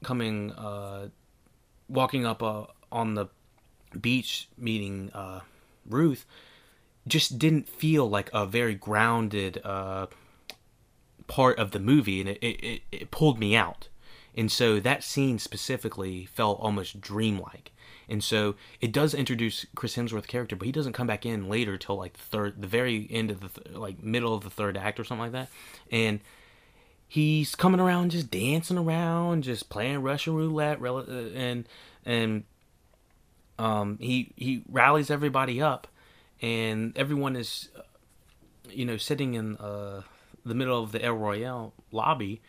coming, 0.03 0.51
uh, 0.51 1.07
walking 1.87 2.25
up 2.25 2.43
uh, 2.43 2.65
on 2.91 3.15
the 3.15 3.27
beach, 3.99 4.49
meeting 4.57 5.09
uh, 5.13 5.41
Ruth, 5.89 6.25
just 7.07 7.39
didn't 7.39 7.67
feel 7.67 8.07
like 8.09 8.29
a 8.33 8.45
very 8.45 8.75
grounded 8.75 9.59
uh, 9.63 10.07
part 11.27 11.57
of 11.59 11.71
the 11.71 11.79
movie, 11.79 12.19
and 12.19 12.29
it, 12.29 12.43
it, 12.43 12.81
it 12.91 13.11
pulled 13.11 13.39
me 13.39 13.55
out. 13.55 13.87
And 14.35 14.51
so 14.51 14.79
that 14.79 15.03
scene 15.03 15.39
specifically 15.39 16.25
felt 16.25 16.59
almost 16.59 16.99
dreamlike. 16.99 17.71
And 18.09 18.23
so 18.23 18.55
it 18.81 18.91
does 18.91 19.13
introduce 19.13 19.65
Chris 19.75 19.95
Hemsworth 19.95 20.27
character, 20.27 20.55
but 20.55 20.65
he 20.65 20.71
doesn't 20.71 20.93
come 20.93 21.07
back 21.07 21.25
in 21.25 21.47
later 21.47 21.77
till 21.77 21.97
like 21.97 22.13
the 22.13 22.19
third, 22.19 22.61
the 22.61 22.67
very 22.67 23.07
end 23.09 23.31
of 23.31 23.39
the 23.39 23.49
th- 23.49 23.77
like 23.77 24.03
middle 24.03 24.33
of 24.33 24.43
the 24.43 24.49
third 24.49 24.75
act 24.75 24.99
or 24.99 25.03
something 25.03 25.23
like 25.23 25.31
that. 25.31 25.49
And 25.91 26.19
he's 27.07 27.55
coming 27.55 27.79
around 27.79 28.11
just 28.11 28.29
dancing 28.29 28.77
around, 28.77 29.43
just 29.43 29.69
playing 29.69 30.01
Russian 30.01 30.33
roulette, 30.33 30.81
uh, 30.81 31.03
and 31.35 31.67
and 32.05 32.43
um, 33.57 33.97
he 34.01 34.33
he 34.35 34.63
rallies 34.67 35.09
everybody 35.09 35.61
up, 35.61 35.87
and 36.41 36.97
everyone 36.97 37.35
is, 37.35 37.69
uh, 37.77 37.81
you 38.69 38.83
know, 38.83 38.97
sitting 38.97 39.35
in 39.35 39.57
uh, 39.57 40.01
the 40.45 40.55
middle 40.55 40.81
of 40.81 40.91
the 40.91 41.03
El 41.03 41.13
Royale 41.13 41.73
lobby, 41.91 42.41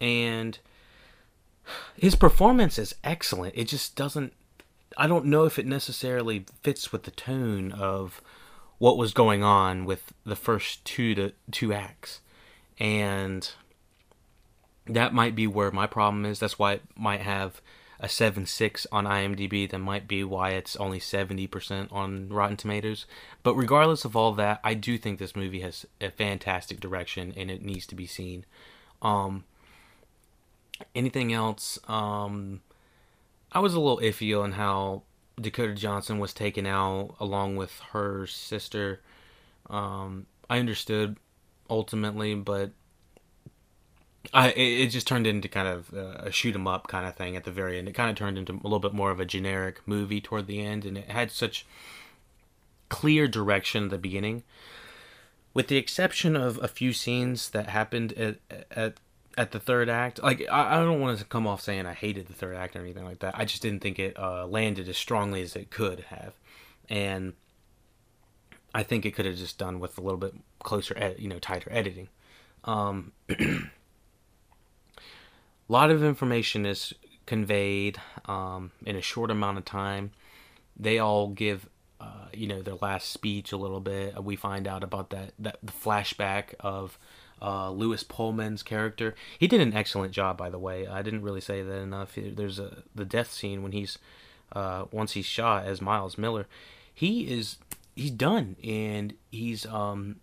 and 0.00 0.58
his 1.96 2.14
performance 2.14 2.78
is 2.78 2.94
excellent. 3.02 3.54
It 3.56 3.68
just 3.68 3.96
doesn't. 3.96 4.32
I 4.96 5.06
don't 5.06 5.26
know 5.26 5.44
if 5.44 5.58
it 5.58 5.66
necessarily 5.66 6.46
fits 6.62 6.92
with 6.92 7.02
the 7.02 7.10
tone 7.10 7.72
of 7.72 8.20
what 8.78 8.96
was 8.96 9.12
going 9.12 9.42
on 9.42 9.84
with 9.84 10.12
the 10.24 10.36
first 10.36 10.84
two 10.84 11.14
to 11.14 11.32
two 11.50 11.72
acts, 11.72 12.20
and 12.78 13.50
that 14.86 15.14
might 15.14 15.34
be 15.34 15.46
where 15.46 15.70
my 15.70 15.86
problem 15.86 16.24
is. 16.24 16.38
That's 16.38 16.58
why 16.58 16.74
it 16.74 16.82
might 16.96 17.22
have 17.22 17.60
a 18.00 18.06
7.6 18.06 18.86
on 18.92 19.04
IMDb. 19.04 19.68
That 19.68 19.78
might 19.78 20.08
be 20.08 20.24
why 20.24 20.50
it's 20.50 20.76
only 20.76 21.00
70% 21.00 21.92
on 21.92 22.28
Rotten 22.28 22.56
Tomatoes. 22.56 23.06
But 23.42 23.54
regardless 23.54 24.04
of 24.04 24.16
all 24.16 24.32
that, 24.32 24.60
I 24.64 24.74
do 24.74 24.98
think 24.98 25.18
this 25.18 25.36
movie 25.36 25.60
has 25.60 25.86
a 26.00 26.10
fantastic 26.10 26.80
direction 26.80 27.32
and 27.36 27.50
it 27.50 27.62
needs 27.62 27.86
to 27.86 27.94
be 27.94 28.06
seen. 28.06 28.44
Um, 29.02 29.44
anything 30.94 31.32
else? 31.32 31.78
Um, 31.88 32.60
I 33.52 33.60
was 33.60 33.74
a 33.74 33.80
little 33.80 33.98
iffy 33.98 34.38
on 34.40 34.52
how 34.52 35.02
Dakota 35.40 35.74
Johnson 35.74 36.18
was 36.18 36.32
taken 36.32 36.66
out 36.66 37.14
along 37.20 37.56
with 37.56 37.80
her 37.92 38.26
sister. 38.26 39.00
Um, 39.70 40.26
I 40.48 40.58
understood 40.58 41.16
ultimately, 41.70 42.34
but 42.34 42.72
I 44.32 44.50
it, 44.50 44.88
just 44.88 45.06
turned 45.06 45.26
into 45.26 45.48
kind 45.48 45.68
of 45.68 45.92
a 45.92 46.30
shoot 46.30 46.54
'em 46.54 46.66
up 46.66 46.88
kind 46.88 47.06
of 47.06 47.14
thing 47.14 47.36
at 47.36 47.44
the 47.44 47.50
very 47.50 47.78
end. 47.78 47.88
It 47.88 47.94
kind 47.94 48.10
of 48.10 48.16
turned 48.16 48.38
into 48.38 48.54
a 48.54 48.64
little 48.64 48.78
bit 48.80 48.94
more 48.94 49.10
of 49.10 49.20
a 49.20 49.24
generic 49.24 49.80
movie 49.86 50.20
toward 50.20 50.46
the 50.46 50.64
end, 50.64 50.84
and 50.84 50.96
it 50.96 51.10
had 51.10 51.30
such 51.30 51.66
clear 52.88 53.26
direction 53.28 53.84
at 53.84 53.90
the 53.90 53.98
beginning, 53.98 54.44
with 55.52 55.68
the 55.68 55.76
exception 55.76 56.36
of 56.36 56.62
a 56.62 56.68
few 56.68 56.92
scenes 56.92 57.50
that 57.50 57.68
happened 57.68 58.12
at 58.14 58.36
at 58.70 58.94
at 59.36 59.50
the 59.50 59.60
third 59.60 59.88
act. 59.88 60.22
Like 60.22 60.42
I, 60.50 60.76
I 60.76 60.84
don't 60.84 61.00
want 61.00 61.18
to 61.18 61.24
come 61.24 61.46
off 61.46 61.60
saying 61.60 61.86
I 61.86 61.94
hated 61.94 62.26
the 62.26 62.34
third 62.34 62.56
act 62.56 62.76
or 62.76 62.80
anything 62.80 63.04
like 63.04 63.18
that. 63.20 63.38
I 63.38 63.44
just 63.44 63.62
didn't 63.62 63.80
think 63.80 63.98
it 63.98 64.18
uh, 64.18 64.46
landed 64.46 64.88
as 64.88 64.96
strongly 64.96 65.42
as 65.42 65.54
it 65.56 65.70
could 65.70 66.00
have, 66.08 66.34
and 66.88 67.34
I 68.74 68.82
think 68.82 69.06
it 69.06 69.14
could 69.14 69.26
have 69.26 69.36
just 69.36 69.58
done 69.58 69.78
with 69.80 69.98
a 69.98 70.00
little 70.00 70.18
bit 70.18 70.34
closer, 70.60 70.96
ed- 70.96 71.16
you 71.18 71.28
know, 71.28 71.38
tighter 71.38 71.70
editing. 71.70 72.08
Um, 72.64 73.12
a 75.68 75.72
lot 75.72 75.90
of 75.90 76.02
information 76.02 76.66
is 76.66 76.92
conveyed 77.26 77.98
um, 78.26 78.72
in 78.84 78.96
a 78.96 79.00
short 79.00 79.30
amount 79.30 79.58
of 79.58 79.64
time. 79.64 80.10
They 80.78 80.98
all 80.98 81.28
give, 81.28 81.68
uh, 82.00 82.26
you 82.32 82.46
know, 82.46 82.60
their 82.62 82.76
last 82.80 83.10
speech 83.10 83.52
a 83.52 83.56
little 83.56 83.80
bit. 83.80 84.22
We 84.22 84.36
find 84.36 84.66
out 84.66 84.82
about 84.82 85.10
that 85.10 85.32
that 85.38 85.58
the 85.62 85.72
flashback 85.72 86.54
of 86.60 86.98
uh, 87.40 87.70
Lewis 87.70 88.02
Pullman's 88.02 88.62
character. 88.62 89.14
He 89.38 89.46
did 89.46 89.60
an 89.60 89.74
excellent 89.74 90.12
job, 90.12 90.36
by 90.36 90.50
the 90.50 90.58
way. 90.58 90.86
I 90.86 91.02
didn't 91.02 91.22
really 91.22 91.40
say 91.40 91.62
that 91.62 91.78
enough. 91.78 92.16
There's 92.16 92.58
a 92.58 92.82
the 92.94 93.04
death 93.04 93.32
scene 93.32 93.62
when 93.62 93.72
he's 93.72 93.98
uh, 94.52 94.86
once 94.90 95.12
he's 95.12 95.26
shot 95.26 95.66
as 95.66 95.80
Miles 95.80 96.18
Miller. 96.18 96.46
He 96.92 97.30
is 97.32 97.56
he's 97.94 98.10
done, 98.10 98.56
and 98.64 99.14
he's 99.30 99.66
um 99.66 100.16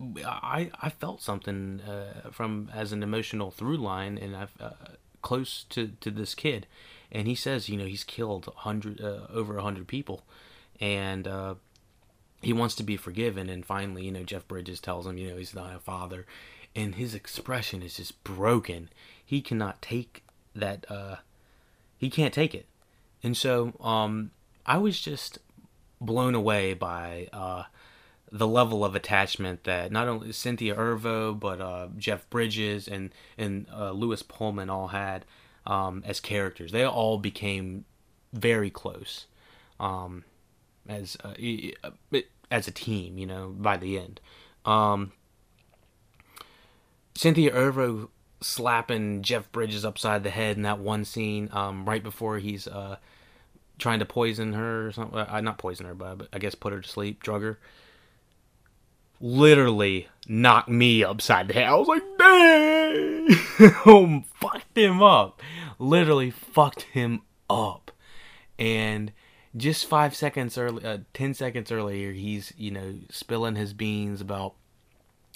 I 0.00 0.70
I 0.80 0.90
felt 0.90 1.22
something 1.22 1.80
uh, 1.80 2.30
from 2.30 2.70
as 2.72 2.92
an 2.92 3.02
emotional 3.02 3.50
through 3.50 3.78
line, 3.78 4.16
and 4.16 4.36
I've 4.36 4.54
uh, 4.60 4.70
close 5.22 5.64
to 5.70 5.88
to 6.00 6.10
this 6.10 6.34
kid, 6.34 6.66
and 7.10 7.26
he 7.26 7.34
says, 7.34 7.68
you 7.68 7.76
know, 7.76 7.84
he's 7.84 8.04
killed 8.04 8.52
hundred 8.58 9.00
uh, 9.00 9.26
over 9.32 9.58
hundred 9.58 9.88
people, 9.88 10.24
and 10.80 11.26
uh, 11.26 11.54
he 12.42 12.52
wants 12.52 12.76
to 12.76 12.84
be 12.84 12.96
forgiven, 12.96 13.48
and 13.48 13.66
finally, 13.66 14.04
you 14.04 14.12
know, 14.12 14.22
Jeff 14.22 14.46
Bridges 14.46 14.80
tells 14.80 15.06
him, 15.06 15.18
you 15.18 15.30
know, 15.30 15.36
he's 15.36 15.54
not 15.54 15.74
a 15.74 15.80
father, 15.80 16.26
and 16.76 16.94
his 16.94 17.14
expression 17.14 17.82
is 17.82 17.96
just 17.96 18.22
broken. 18.22 18.90
He 19.24 19.40
cannot 19.40 19.82
take 19.82 20.22
that. 20.54 20.86
Uh, 20.88 21.16
he 21.96 22.08
can't 22.08 22.34
take 22.34 22.54
it, 22.54 22.66
and 23.20 23.36
so 23.36 23.74
um, 23.80 24.30
I 24.64 24.78
was 24.78 25.00
just 25.00 25.38
blown 26.00 26.36
away 26.36 26.74
by. 26.74 27.28
Uh, 28.32 28.36
the 28.36 28.46
level 28.46 28.84
of 28.84 28.94
attachment 28.94 29.64
that 29.64 29.92
not 29.92 30.08
only 30.08 30.32
Cynthia 30.32 30.74
Erivo 30.74 31.38
but 31.38 31.60
uh, 31.60 31.88
Jeff 31.96 32.28
Bridges 32.30 32.88
and 32.88 33.10
and 33.36 33.66
uh, 33.72 33.92
Lewis 33.92 34.22
Pullman 34.22 34.70
all 34.70 34.88
had 34.88 35.24
um, 35.66 36.02
as 36.06 36.20
characters. 36.20 36.72
They 36.72 36.84
all 36.84 37.18
became 37.18 37.84
very 38.32 38.70
close 38.70 39.26
um, 39.78 40.24
as 40.88 41.16
uh, 41.22 41.34
as 42.50 42.68
a 42.68 42.72
team. 42.72 43.18
You 43.18 43.26
know, 43.26 43.54
by 43.56 43.76
the 43.76 43.98
end, 43.98 44.20
um, 44.64 45.12
Cynthia 47.14 47.52
Erivo 47.52 48.08
slapping 48.40 49.22
Jeff 49.22 49.50
Bridges 49.52 49.84
upside 49.84 50.22
the 50.22 50.30
head 50.30 50.56
in 50.56 50.62
that 50.62 50.78
one 50.78 51.04
scene 51.04 51.48
um, 51.52 51.84
right 51.84 52.02
before 52.02 52.38
he's 52.38 52.68
uh, 52.68 52.96
trying 53.78 53.98
to 53.98 54.04
poison 54.04 54.52
her 54.52 54.88
or 54.88 54.92
something. 54.92 55.18
Uh, 55.18 55.40
not 55.40 55.58
poison 55.58 55.86
her, 55.86 55.94
but 55.94 56.28
I 56.32 56.38
guess 56.38 56.54
put 56.54 56.72
her 56.72 56.80
to 56.80 56.88
sleep, 56.88 57.22
drug 57.22 57.42
her 57.42 57.58
literally 59.20 60.08
knocked 60.26 60.68
me 60.68 61.02
upside 61.02 61.48
the 61.48 61.54
head. 61.54 61.68
I 61.68 61.74
was 61.74 61.88
like, 61.88 62.02
dang! 62.18 64.24
fucked 64.34 64.76
him 64.76 65.02
up. 65.02 65.42
Literally 65.78 66.30
fucked 66.30 66.82
him 66.82 67.22
up. 67.48 67.90
And 68.58 69.12
just 69.56 69.86
five 69.86 70.14
seconds 70.14 70.58
early, 70.58 70.84
uh, 70.84 70.98
ten 71.14 71.34
seconds 71.34 71.72
earlier, 71.72 72.12
he's, 72.12 72.52
you 72.56 72.70
know, 72.70 72.94
spilling 73.10 73.56
his 73.56 73.72
beans 73.72 74.20
about 74.20 74.54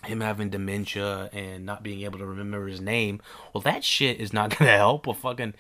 him 0.05 0.21
having 0.21 0.51
dementia 0.51 1.31
and 1.33 1.65
not 1.65 1.83
being 1.83 2.03
able 2.03 2.19
to 2.19 2.27
remember 2.27 2.67
his 2.67 2.81
name. 2.81 3.21
Well, 3.53 3.63
that 3.63 3.85
shit 3.85 4.21
is 4.21 4.33
not 4.33 4.51
going 4.59 4.71
to 4.71 4.77
help 4.77 5.07
a 5.07 5.15
fucking 5.15 5.55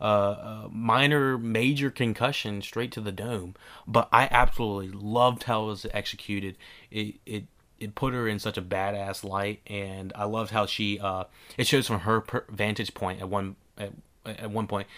uh, 0.00 0.04
uh, 0.04 0.68
minor, 0.70 1.38
major 1.38 1.90
concussion 1.90 2.62
straight 2.62 2.92
to 2.92 3.00
the 3.00 3.12
dome. 3.12 3.54
But 3.86 4.08
I 4.12 4.28
absolutely 4.30 4.90
loved 4.90 5.44
how 5.44 5.64
it 5.64 5.66
was 5.66 5.86
executed. 5.92 6.56
It, 6.90 7.16
it 7.26 7.44
it 7.80 7.94
put 7.94 8.14
her 8.14 8.28
in 8.28 8.38
such 8.38 8.56
a 8.56 8.62
badass 8.62 9.24
light, 9.24 9.60
and 9.66 10.12
I 10.14 10.24
loved 10.24 10.50
how 10.50 10.66
she. 10.66 10.98
Uh, 10.98 11.24
it 11.56 11.66
shows 11.66 11.86
from 11.86 12.00
her 12.00 12.20
per- 12.20 12.44
vantage 12.48 12.94
point 12.94 13.20
at 13.20 13.28
one 13.28 13.56
at, 13.78 13.92
at 14.24 14.50
one 14.50 14.66
point. 14.66 14.88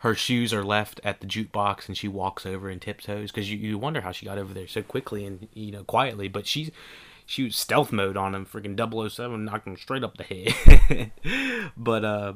Her 0.00 0.14
shoes 0.14 0.52
are 0.52 0.62
left 0.62 1.00
at 1.02 1.20
the 1.20 1.26
jukebox, 1.26 1.88
and 1.88 1.96
she 1.96 2.06
walks 2.06 2.44
over 2.44 2.68
and 2.68 2.80
tiptoes 2.80 3.32
because 3.32 3.50
you, 3.50 3.58
you 3.58 3.78
wonder 3.78 4.02
how 4.02 4.12
she 4.12 4.26
got 4.26 4.38
over 4.38 4.52
there 4.52 4.68
so 4.68 4.82
quickly 4.82 5.24
and 5.24 5.48
you 5.54 5.72
know 5.72 5.84
quietly. 5.84 6.28
But 6.28 6.46
she's 6.46 6.70
she 7.24 7.42
was 7.44 7.56
stealth 7.56 7.92
mode 7.92 8.16
on 8.16 8.34
him, 8.34 8.46
freaking 8.46 9.10
007, 9.10 9.44
knocking 9.44 9.76
straight 9.76 10.04
up 10.04 10.16
the 10.16 10.22
head. 10.22 11.12
but 11.76 12.04
uh, 12.04 12.34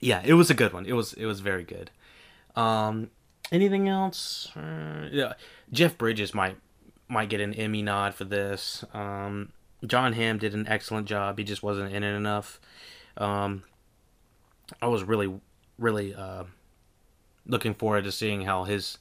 yeah, 0.00 0.22
it 0.24 0.34
was 0.34 0.50
a 0.50 0.54
good 0.54 0.72
one. 0.72 0.84
It 0.86 0.92
was 0.92 1.14
it 1.14 1.24
was 1.24 1.40
very 1.40 1.64
good. 1.64 1.90
Um, 2.54 3.10
anything 3.50 3.88
else? 3.88 4.50
Uh, 4.54 5.08
yeah, 5.10 5.34
Jeff 5.72 5.96
Bridges 5.96 6.34
might 6.34 6.56
might 7.08 7.28
get 7.28 7.40
an 7.40 7.54
Emmy 7.54 7.82
nod 7.82 8.14
for 8.14 8.24
this. 8.24 8.84
Um, 8.92 9.52
Jon 9.86 10.12
Hamm 10.12 10.38
did 10.38 10.54
an 10.54 10.66
excellent 10.66 11.06
job. 11.06 11.38
He 11.38 11.44
just 11.44 11.62
wasn't 11.62 11.92
in 11.92 12.02
it 12.02 12.14
enough. 12.14 12.60
Um, 13.16 13.62
I 14.82 14.88
was 14.88 15.04
really, 15.04 15.32
really 15.78 16.14
uh, 16.14 16.44
looking 17.46 17.74
forward 17.74 18.04
to 18.04 18.12
seeing 18.12 18.42
how 18.42 18.64
his 18.64 18.98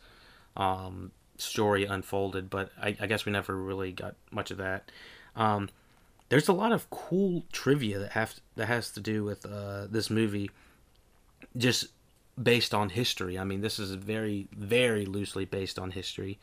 um, 0.55 1.11
story 1.37 1.85
unfolded, 1.85 2.49
but 2.49 2.71
I, 2.81 2.95
I, 2.99 3.07
guess 3.07 3.25
we 3.25 3.31
never 3.31 3.55
really 3.55 3.91
got 3.91 4.15
much 4.31 4.51
of 4.51 4.57
that. 4.57 4.89
Um, 5.35 5.69
there's 6.29 6.47
a 6.47 6.53
lot 6.53 6.71
of 6.71 6.89
cool 6.89 7.43
trivia 7.51 7.99
that 7.99 8.11
have 8.11 8.35
that 8.55 8.67
has 8.67 8.89
to 8.91 8.99
do 8.99 9.23
with 9.23 9.45
uh, 9.45 9.87
this 9.89 10.09
movie, 10.09 10.49
just 11.57 11.87
based 12.41 12.73
on 12.73 12.89
history. 12.89 13.37
I 13.37 13.43
mean, 13.43 13.61
this 13.61 13.79
is 13.79 13.91
very, 13.91 14.47
very 14.55 15.05
loosely 15.05 15.45
based 15.45 15.77
on 15.77 15.91
history. 15.91 16.39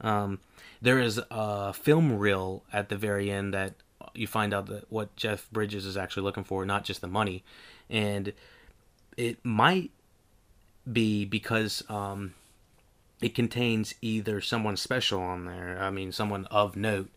Um, 0.00 0.38
there 0.86 1.00
is 1.00 1.20
a 1.32 1.72
film 1.72 2.16
reel 2.16 2.62
at 2.72 2.90
the 2.90 2.96
very 2.96 3.28
end 3.28 3.52
that 3.52 3.74
you 4.14 4.28
find 4.28 4.54
out 4.54 4.66
that 4.66 4.84
what 4.88 5.16
Jeff 5.16 5.50
Bridges 5.50 5.84
is 5.84 5.96
actually 5.96 6.22
looking 6.22 6.44
for, 6.44 6.64
not 6.64 6.84
just 6.84 7.00
the 7.00 7.08
money, 7.08 7.42
and 7.90 8.32
it 9.16 9.44
might 9.44 9.90
be 10.90 11.24
because 11.24 11.82
um, 11.88 12.34
it 13.20 13.34
contains 13.34 13.96
either 14.00 14.40
someone 14.40 14.76
special 14.76 15.20
on 15.20 15.46
there. 15.46 15.76
I 15.82 15.90
mean, 15.90 16.12
someone 16.12 16.44
of 16.52 16.76
note. 16.76 17.10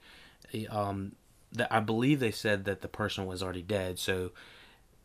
Um, 0.72 1.12
that 1.52 1.72
I 1.72 1.80
believe 1.80 2.20
they 2.20 2.32
said 2.32 2.66
that 2.66 2.82
the 2.82 2.88
person 2.88 3.28
was 3.28 3.44
already 3.44 3.62
dead. 3.62 4.00
So 4.00 4.32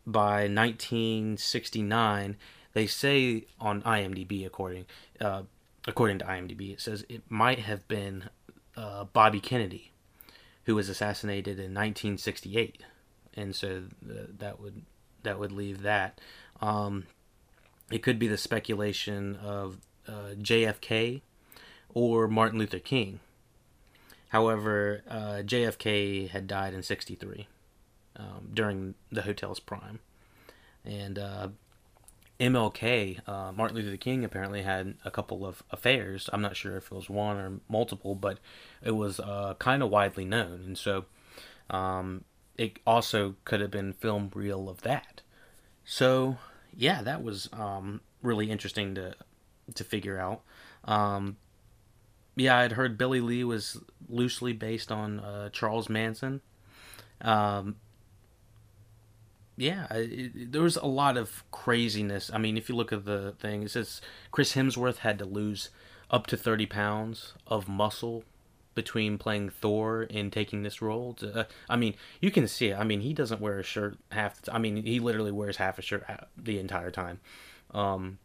by 0.07 0.49
1969, 0.49 2.37
they 2.73 2.87
say 2.87 3.45
on 3.61 3.83
IMDb, 3.83 4.47
according 4.47 4.87
uh, 5.21 5.43
according 5.87 6.21
to 6.21 6.25
IMDb, 6.25 6.73
it 6.73 6.81
says 6.81 7.05
it 7.11 7.23
might 7.29 7.59
have 7.59 7.87
been 7.89 8.31
uh, 8.77 9.05
Bobby 9.05 9.41
Kennedy, 9.41 9.93
who 10.65 10.75
was 10.75 10.89
assassinated 10.89 11.59
in 11.59 11.75
1968, 11.75 12.83
and 13.35 13.55
so 13.55 13.85
th- 14.07 14.29
that 14.39 14.61
would 14.61 14.83
that 15.23 15.39
would 15.39 15.53
leave 15.53 15.83
that. 15.83 16.21
Um, 16.61 17.07
it 17.91 18.03
could 18.03 18.19
be 18.19 18.29
the 18.29 18.39
speculation 18.39 19.37
of 19.37 19.79
uh, 20.07 20.35
JFK 20.39 21.23
or 21.93 22.29
Martin 22.29 22.59
Luther 22.59 22.79
King. 22.79 23.21
However, 24.29 25.03
uh, 25.09 25.43
JFK 25.45 26.29
had 26.31 26.47
died 26.47 26.75
in 26.75 26.83
'63 26.83 27.47
um, 28.17 28.51
during 28.53 28.95
the 29.11 29.23
hotel's 29.23 29.61
prime, 29.61 30.01
and 30.85 31.19
uh, 31.19 31.49
MLK, 32.41 33.27
uh, 33.29 33.53
Martin 33.53 33.77
Luther 33.77 33.97
King, 33.97 34.25
apparently 34.25 34.63
had 34.63 34.95
a 35.05 35.11
couple 35.11 35.47
of 35.47 35.63
affairs. 35.71 36.29
I'm 36.33 36.43
not 36.43 36.57
sure 36.57 36.77
if 36.77 36.87
it 36.87 36.93
was 36.93 37.09
one 37.09 37.37
or 37.37 37.61
multiple, 37.69 38.15
but 38.15 38.39
it 38.83 38.93
was 38.93 39.21
uh, 39.21 39.55
kind 39.59 39.83
of 39.83 39.91
widely 39.91 40.25
known, 40.25 40.63
and 40.67 40.79
so 40.79 41.05
um, 41.71 42.25
it 42.57 42.79
also 42.87 43.37
could 43.45 43.61
have 43.61 43.71
been 43.71 43.93
film 43.93 44.31
reel 44.35 44.69
of 44.69 44.83
that. 44.83 45.23
So 45.85 46.39
yeah, 46.77 47.03
that 47.03 47.23
was 47.23 47.49
um, 47.53 48.01
really 48.23 48.51
interesting 48.51 48.95
to 48.97 49.15
to 49.75 49.85
figure 49.85 50.19
out. 50.19 50.43
Um, 50.85 51.37
yeah, 52.37 52.59
I'd 52.59 52.73
heard 52.73 52.99
Billy 52.99 53.21
Lee 53.21 53.45
was 53.45 53.81
loosely 54.09 54.53
based 54.53 54.91
on 54.91 55.21
uh, 55.21 55.49
Charles 55.51 55.89
Manson. 55.89 56.41
Um, 57.21 57.77
yeah, 59.57 59.87
it, 59.91 60.53
there 60.53 60.63
was 60.63 60.77
a 60.77 60.87
lot 60.87 61.17
of 61.17 61.45
craziness. 61.51 62.31
I 62.33 62.39
mean, 62.39 62.57
if 62.57 62.69
you 62.69 62.75
look 62.75 62.93
at 62.93 63.05
the 63.05 63.35
thing, 63.39 63.63
it 63.63 63.71
says 63.71 64.01
Chris 64.31 64.55
Hemsworth 64.55 64.99
had 64.99 65.19
to 65.19 65.25
lose 65.25 65.71
up 66.11 66.27
to 66.29 66.37
30 66.37 66.67
pounds 66.67 67.35
of 67.47 67.69
muscle 67.69 68.25
between 68.75 69.19
playing 69.19 69.51
Thor 69.51 70.07
and 70.11 70.33
taking 70.33 70.63
this 70.63 70.83
role. 70.83 71.15
To, 71.15 71.41
uh, 71.41 71.45
I 71.69 71.77
mean, 71.77 71.95
you 72.21 72.31
can 72.31 72.49
see 72.49 72.69
it. 72.71 72.79
I 72.79 72.85
mean, 72.85 73.01
he 73.01 73.13
doesn't 73.13 73.41
wear 73.41 73.61
a 73.61 73.63
shirt 73.63 73.99
half. 74.11 74.43
The 74.43 74.55
I 74.55 74.59
mean, 74.59 74.85
he 74.85 74.99
literally 74.99 75.33
wears 75.33 75.57
half 75.57 75.79
a 75.79 75.83
shirt 75.83 76.05
the 76.37 76.59
entire 76.59 76.91
time. 76.91 77.21
Um, 77.73 78.19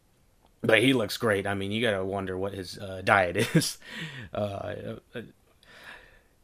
but 0.62 0.82
he 0.82 0.92
looks 0.92 1.16
great. 1.16 1.46
I 1.46 1.54
mean, 1.54 1.70
you 1.72 1.80
gotta 1.80 2.04
wonder 2.04 2.36
what 2.36 2.52
his 2.54 2.78
uh, 2.78 3.02
diet 3.04 3.36
is. 3.54 3.78
Uh, 4.34 4.96
uh, 5.14 5.20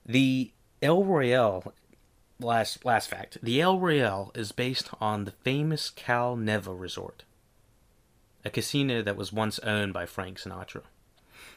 the 0.05 0.53
El 0.81 1.05
Royale 1.05 1.72
last 2.40 2.85
last 2.85 3.09
fact. 3.09 3.38
The 3.42 3.61
El 3.61 3.79
Royale 3.79 4.31
is 4.35 4.53
based 4.53 4.90
on 5.01 5.25
the 5.25 5.31
famous 5.31 5.90
Cal 5.90 6.37
Neva 6.37 6.75
Resort, 6.75 7.25
a 8.44 8.51
casino 8.51 9.03
that 9.03 9.16
was 9.16 9.33
once 9.33 9.59
owned 9.61 9.92
by 9.92 10.07
Frank 10.07 10.38
Sinatra. 10.38 10.83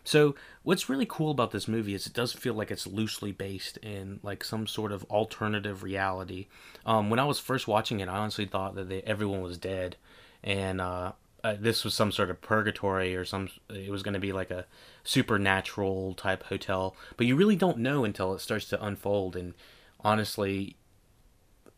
So, 0.03 0.35
what's 0.63 0.89
really 0.89 1.05
cool 1.07 1.31
about 1.31 1.51
this 1.51 1.67
movie 1.67 1.93
is 1.93 2.07
it 2.07 2.13
does 2.13 2.33
feel 2.33 2.53
like 2.53 2.71
it's 2.71 2.87
loosely 2.87 3.31
based 3.31 3.77
in 3.77 4.19
like 4.23 4.43
some 4.43 4.65
sort 4.65 4.91
of 4.91 5.03
alternative 5.05 5.83
reality. 5.83 6.47
Um, 6.85 7.09
when 7.09 7.19
I 7.19 7.25
was 7.25 7.39
first 7.39 7.67
watching 7.67 7.99
it, 7.99 8.09
I 8.09 8.17
honestly 8.17 8.45
thought 8.45 8.75
that 8.75 8.89
they, 8.89 9.01
everyone 9.01 9.41
was 9.41 9.57
dead, 9.57 9.97
and 10.43 10.79
uh, 10.79 11.13
uh, 11.43 11.55
this 11.59 11.83
was 11.83 11.93
some 11.93 12.11
sort 12.11 12.29
of 12.29 12.41
purgatory 12.41 13.15
or 13.15 13.25
some. 13.25 13.49
It 13.69 13.91
was 13.91 14.03
going 14.03 14.13
to 14.13 14.19
be 14.19 14.31
like 14.31 14.51
a 14.51 14.65
supernatural 15.03 16.13
type 16.15 16.43
hotel, 16.43 16.95
but 17.17 17.27
you 17.27 17.35
really 17.35 17.55
don't 17.55 17.77
know 17.77 18.03
until 18.03 18.33
it 18.33 18.39
starts 18.39 18.67
to 18.69 18.83
unfold 18.83 19.35
and 19.35 19.53
honestly, 20.01 20.75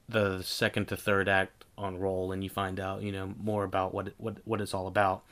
the 0.08 0.42
second 0.42 0.88
to 0.88 0.98
third 0.98 1.30
act 1.30 1.66
on 1.78 1.98
roll, 1.98 2.32
and 2.32 2.44
you 2.44 2.50
find 2.50 2.80
out, 2.80 3.02
you 3.02 3.12
know, 3.12 3.34
more 3.42 3.64
about 3.64 3.94
what 3.94 4.14
what 4.18 4.38
what 4.46 4.62
it's 4.62 4.74
all 4.74 4.88
about. 4.88 5.24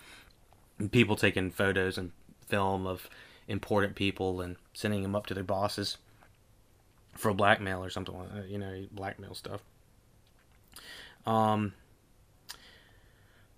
And 0.78 0.92
people 0.92 1.16
taking 1.16 1.52
photos 1.52 1.98
and 1.98 2.12
film 2.48 2.88
of 2.88 3.10
important 3.48 3.96
people 3.96 4.42
and 4.42 4.56
sending 4.74 5.04
them 5.04 5.16
up 5.16 5.26
to 5.28 5.34
their 5.34 5.44
bosses 5.44 5.98
for 7.16 7.34
blackmail 7.34 7.84
or 7.84 7.90
something 7.90 8.18
like 8.18 8.34
that, 8.34 8.48
you 8.48 8.58
know, 8.58 8.86
blackmail 8.92 9.34
stuff. 9.34 9.62
Um, 11.26 11.74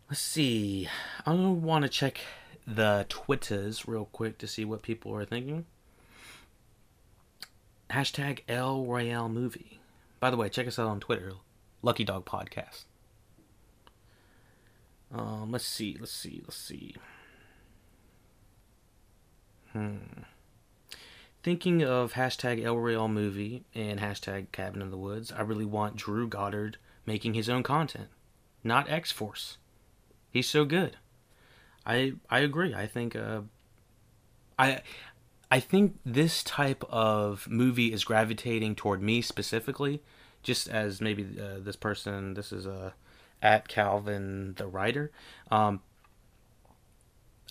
let's 0.09 0.21
see. 0.21 0.89
I 1.25 1.33
want 1.33 1.83
to 1.83 1.89
check 1.89 2.21
the 2.65 3.05
Twitters 3.07 3.87
real 3.87 4.05
quick 4.05 4.37
to 4.39 4.47
see 4.47 4.65
what 4.65 4.81
people 4.81 5.13
are 5.13 5.25
thinking 5.25 5.65
hashtag 7.91 8.39
El 8.47 8.85
Royale 8.85 9.29
movie. 9.29 9.79
By 10.19 10.29
the 10.29 10.37
way, 10.37 10.49
check 10.49 10.67
us 10.67 10.79
out 10.79 10.87
on 10.87 10.99
Twitter, 10.99 11.33
Lucky 11.81 12.03
Dog 12.03 12.25
Podcast. 12.25 12.85
Um, 15.13 15.51
let's 15.51 15.65
see, 15.65 15.97
let's 15.99 16.11
see, 16.11 16.41
let's 16.43 16.57
see. 16.57 16.95
Hmm. 19.73 19.97
Thinking 21.43 21.83
of 21.83 22.13
hashtag 22.13 22.63
El 22.63 22.77
Royale 22.77 23.07
movie 23.07 23.63
and 23.73 23.99
hashtag 23.99 24.51
Cabin 24.51 24.81
in 24.81 24.91
the 24.91 24.97
Woods, 24.97 25.31
I 25.31 25.41
really 25.41 25.65
want 25.65 25.95
Drew 25.95 26.27
Goddard 26.27 26.77
making 27.05 27.33
his 27.33 27.49
own 27.49 27.63
content, 27.63 28.09
not 28.63 28.89
X 28.89 29.11
Force. 29.11 29.57
He's 30.29 30.47
so 30.47 30.65
good. 30.65 30.97
I 31.85 32.13
I 32.29 32.39
agree. 32.39 32.73
I 32.73 32.85
think 32.85 33.15
uh, 33.15 33.41
I 34.57 34.81
I 35.51 35.59
think 35.59 35.99
this 36.05 36.43
type 36.43 36.85
of 36.89 37.47
movie 37.49 37.91
is 37.91 38.05
gravitating 38.05 38.75
toward 38.75 39.01
me 39.01 39.21
specifically, 39.21 40.01
just 40.41 40.69
as 40.69 41.01
maybe 41.01 41.37
uh, 41.37 41.59
this 41.59 41.75
person, 41.75 42.35
this 42.35 42.53
is 42.53 42.65
uh, 42.65 42.91
at 43.41 43.67
Calvin 43.67 44.53
the 44.57 44.65
writer. 44.65 45.11
Um, 45.51 45.81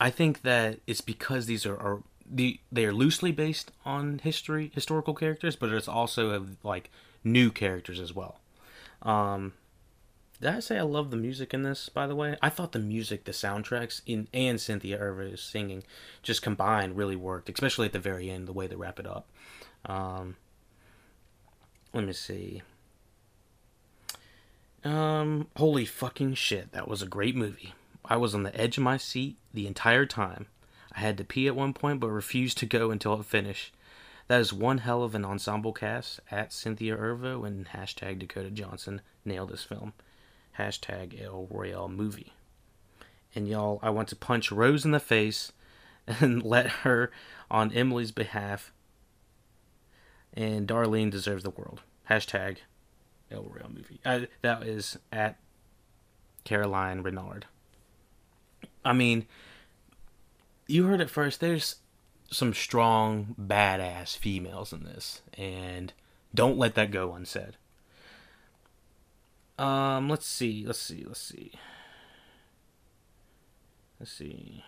I 0.01 0.09
think 0.09 0.41
that 0.43 0.81
it's 0.87 1.03
because 1.03 1.45
these 1.45 1.67
are, 1.67 1.77
are 1.77 2.03
the 2.25 2.59
they 2.73 2.87
are 2.87 2.93
loosely 2.93 3.33
based 3.33 3.71
on 3.85 4.21
history 4.21 4.71
historical 4.75 5.15
characters, 5.15 5.55
but 5.55 5.71
it's 5.71 5.89
also 5.89 6.47
like 6.63 6.91
new 7.23 7.51
characters 7.51 8.01
as 8.01 8.15
well. 8.15 8.41
Um, 9.03 9.53
did 10.40 10.55
I 10.55 10.61
say 10.61 10.79
I 10.79 10.83
love 10.83 11.11
the 11.11 11.18
music 11.18 11.53
in 11.53 11.64
this? 11.64 11.90
By 11.90 12.07
the 12.07 12.16
way, 12.16 12.37
I 12.40 12.48
thought 12.48 12.72
the 12.72 12.79
music, 12.79 13.24
the 13.24 13.33
soundtracks, 13.33 14.00
in 14.07 14.26
and 14.33 14.59
Cynthia 14.59 14.98
Erivo's 14.98 15.42
singing, 15.42 15.83
just 16.22 16.40
combined 16.40 16.96
really 16.96 17.16
worked, 17.16 17.50
especially 17.50 17.87
at 17.87 17.92
the 17.92 17.98
very 17.98 18.31
end, 18.31 18.48
the 18.48 18.53
way 18.53 18.66
they 18.66 18.76
wrap 18.76 18.98
it 18.98 19.07
up. 19.07 19.29
Um, 19.85 20.37
let 21.92 22.05
me 22.05 22.14
see. 22.14 22.62
Um, 24.83 25.48
holy 25.57 25.85
fucking 25.85 26.35
shit, 26.35 26.72
that 26.72 26.88
was 26.88 27.03
a 27.03 27.07
great 27.07 27.37
movie. 27.37 27.74
I 28.03 28.16
was 28.16 28.35
on 28.35 28.42
the 28.42 28.59
edge 28.59 28.79
of 28.79 28.85
my 28.85 28.96
seat 28.96 29.37
the 29.53 29.66
entire 29.66 30.07
time. 30.07 30.46
I 30.92 31.00
had 31.00 31.18
to 31.18 31.24
pee 31.24 31.48
at 31.48 31.57
one 31.57 31.74
point, 31.74 32.00
but 32.00 32.09
refused 32.09 32.57
to 32.59 32.66
go 32.66 32.90
until 32.90 33.20
it 33.20 33.26
finished. 33.26 33.74
That 34.29 34.40
is 34.40 34.55
one 34.55 34.79
hell 34.79 35.03
of 35.03 35.14
an 35.14 35.24
ensemble 35.24 35.74
cast 35.74 36.20
at 36.31 36.53
Cynthia 36.55 36.96
Erivo 36.96 37.46
and 37.46 37.66
hashtag 37.66 38.20
Dakota 38.20 38.50
Johnson 38.50 39.03
nailed 39.26 39.50
this 39.50 39.64
film 39.64 39.92
hashtag 40.61 41.20
El 41.23 41.46
Royale 41.51 41.88
movie. 41.88 42.33
And 43.35 43.49
y'all, 43.49 43.79
I 43.83 43.90
want 43.90 44.09
to 44.09 44.16
punch 44.16 44.53
Rose 44.53 44.85
in 44.85 44.90
the 44.90 45.01
face 45.01 45.53
and 46.07 46.42
let 46.44 46.66
her 46.66 47.11
on 47.51 47.73
Emily's 47.73 48.12
behalf. 48.12 48.73
And 50.35 50.68
Darlene 50.68 51.11
deserves 51.11 51.42
the 51.42 51.51
world. 51.51 51.83
Hashtag 52.09 52.59
El 53.31 53.44
Royale 53.44 53.70
movie. 53.75 54.01
Uh, 54.05 54.20
that 54.42 54.62
is 54.64 54.99
at 55.12 55.38
Caroline 56.44 57.03
Renard. 57.03 57.46
I 58.85 58.92
mean, 58.92 59.27
you 60.66 60.87
heard 60.87 61.01
it 61.01 61.11
first. 61.11 61.40
There's 61.40 61.77
some 62.31 62.55
strong, 62.55 63.35
badass 63.40 64.16
females 64.16 64.73
in 64.73 64.85
this. 64.85 65.23
And 65.35 65.92
Don't 66.35 66.59
let 66.59 66.75
that 66.75 66.90
go 66.90 67.12
unsaid. 67.14 67.57
Um, 69.61 70.09
let's 70.09 70.27
see, 70.27 70.64
let's 70.66 70.81
see, 70.81 71.05
let's 71.07 71.20
see. 71.20 71.53
Let's 73.99 74.11
see. 74.11 74.64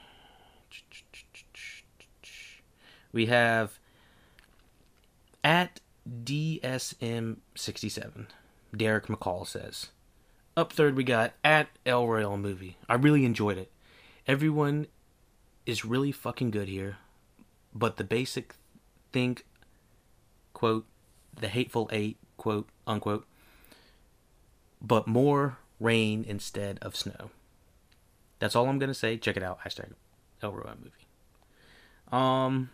We 3.10 3.24
have 3.26 3.78
at 5.42 5.80
DSM67. 6.06 8.26
Derek 8.76 9.06
McCall 9.06 9.46
says. 9.46 9.88
Up 10.58 10.74
third, 10.74 10.94
we 10.94 11.04
got 11.04 11.32
at 11.42 11.68
El 11.86 12.06
Royale 12.06 12.36
Movie. 12.36 12.76
I 12.86 12.96
really 12.96 13.24
enjoyed 13.24 13.56
it. 13.56 13.72
Everyone 14.26 14.88
is 15.64 15.86
really 15.86 16.12
fucking 16.12 16.50
good 16.50 16.68
here, 16.68 16.98
but 17.74 17.96
the 17.96 18.04
basic 18.04 18.56
think, 19.10 19.46
quote, 20.52 20.84
the 21.34 21.48
hateful 21.48 21.88
eight, 21.92 22.18
quote, 22.36 22.68
unquote, 22.86 23.26
but 24.82 25.06
more 25.06 25.58
rain 25.80 26.24
instead 26.26 26.78
of 26.82 26.96
snow. 26.96 27.30
That's 28.38 28.56
all 28.56 28.68
I'm 28.68 28.78
gonna 28.78 28.94
say. 28.94 29.16
Check 29.16 29.36
it 29.36 29.42
out. 29.42 29.60
Hashtag 29.64 29.92
El 30.42 30.52
Royale 30.52 30.76
Movie. 30.78 31.06
Um, 32.10 32.70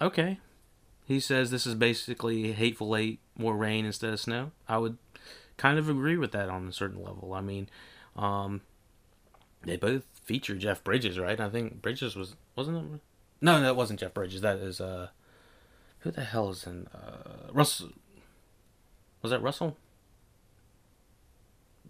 okay. 0.00 0.38
He 1.06 1.20
says 1.20 1.50
this 1.50 1.66
is 1.66 1.76
basically 1.76 2.52
hateful 2.52 2.96
eight, 2.96 3.20
more 3.38 3.56
rain 3.56 3.84
instead 3.86 4.12
of 4.12 4.20
snow. 4.20 4.50
I 4.68 4.78
would 4.78 4.98
kind 5.56 5.78
of 5.78 5.88
agree 5.88 6.16
with 6.16 6.32
that 6.32 6.48
on 6.48 6.66
a 6.66 6.72
certain 6.72 7.02
level. 7.02 7.32
I 7.32 7.40
mean, 7.40 7.68
um, 8.16 8.62
they 9.62 9.76
both 9.76 10.04
feature 10.24 10.56
Jeff 10.56 10.82
Bridges, 10.82 11.18
right? 11.18 11.38
I 11.38 11.48
think 11.48 11.80
Bridges 11.80 12.16
was 12.16 12.34
wasn't 12.56 12.94
it? 12.94 13.00
No, 13.40 13.60
no, 13.60 13.68
it 13.68 13.76
wasn't 13.76 14.00
Jeff 14.00 14.14
Bridges. 14.14 14.40
That 14.40 14.56
is 14.58 14.80
uh, 14.80 15.08
who 16.00 16.10
the 16.10 16.24
hell 16.24 16.50
is 16.50 16.66
in 16.66 16.88
uh 16.88 17.52
Russell? 17.52 17.90
Was 19.22 19.30
that 19.30 19.42
Russell? 19.42 19.76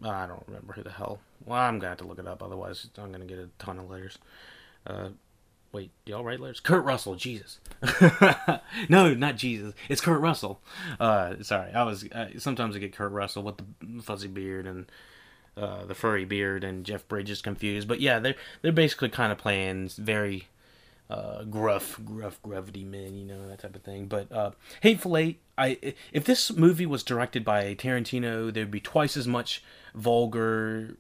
I 0.03 0.27
don't 0.27 0.43
remember 0.47 0.73
who 0.75 0.83
the 0.83 0.91
hell. 0.91 1.21
Well, 1.45 1.59
I'm 1.59 1.79
gonna 1.79 1.91
have 1.91 1.99
to 1.99 2.07
look 2.07 2.19
it 2.19 2.27
up. 2.27 2.43
Otherwise, 2.43 2.89
I'm 2.99 3.13
gonna 3.13 3.25
get 3.25 3.39
a 3.39 3.49
ton 3.59 3.79
of 3.79 3.91
letters. 3.91 4.19
Uh, 4.87 5.09
wait, 5.73 5.91
y'all 6.05 6.25
write 6.25 6.41
letters? 6.41 6.61
Kurt 6.61 6.85
Russell, 6.85 7.15
Jesus. 7.15 7.61
no, 8.89 9.15
not 9.15 9.37
Jesus. 9.37 9.75
It's 9.89 10.01
Kurt 10.01 10.21
Russell. 10.21 10.61
Uh, 11.01 11.43
sorry, 11.43 11.73
I 11.73 11.83
was. 11.85 12.05
Uh, 12.11 12.29
sometimes 12.39 12.77
I 12.77 12.79
get 12.79 12.95
Kurt 12.95 13.13
Russell 13.13 13.43
with 13.43 13.57
the 13.59 14.03
fuzzy 14.03 14.29
beard 14.29 14.67
and 14.67 14.91
uh, 15.57 15.85
the 15.87 15.95
furry 15.95 16.25
beard 16.25 16.65
and 16.65 16.85
Jeff 16.85 17.07
Bridges 17.09 17.41
confused. 17.41 17.89
But 17.89 18.01
yeah, 18.01 18.19
they're 18.19 18.37
they're 18.63 18.73
basically 18.73 19.09
kind 19.09 19.33
of 19.33 19.39
playing 19.39 19.91
very 19.97 20.49
uh, 21.09 21.45
gruff, 21.45 22.01
gruff, 22.05 22.43
gravity 22.43 22.85
men, 22.85 23.15
you 23.15 23.25
know 23.25 23.49
that 23.49 23.61
type 23.61 23.77
of 23.77 23.83
thing. 23.83 24.07
But 24.07 24.31
uh, 24.33 24.51
Hateful 24.81 25.17
Eight, 25.17 25.41
I 25.57 25.95
if 26.13 26.25
this 26.25 26.53
movie 26.53 26.87
was 26.87 27.03
directed 27.03 27.45
by 27.45 27.75
Tarantino, 27.75 28.53
there'd 28.53 28.71
be 28.71 28.81
twice 28.81 29.17
as 29.17 29.27
much 29.27 29.63
vulgar 29.95 30.97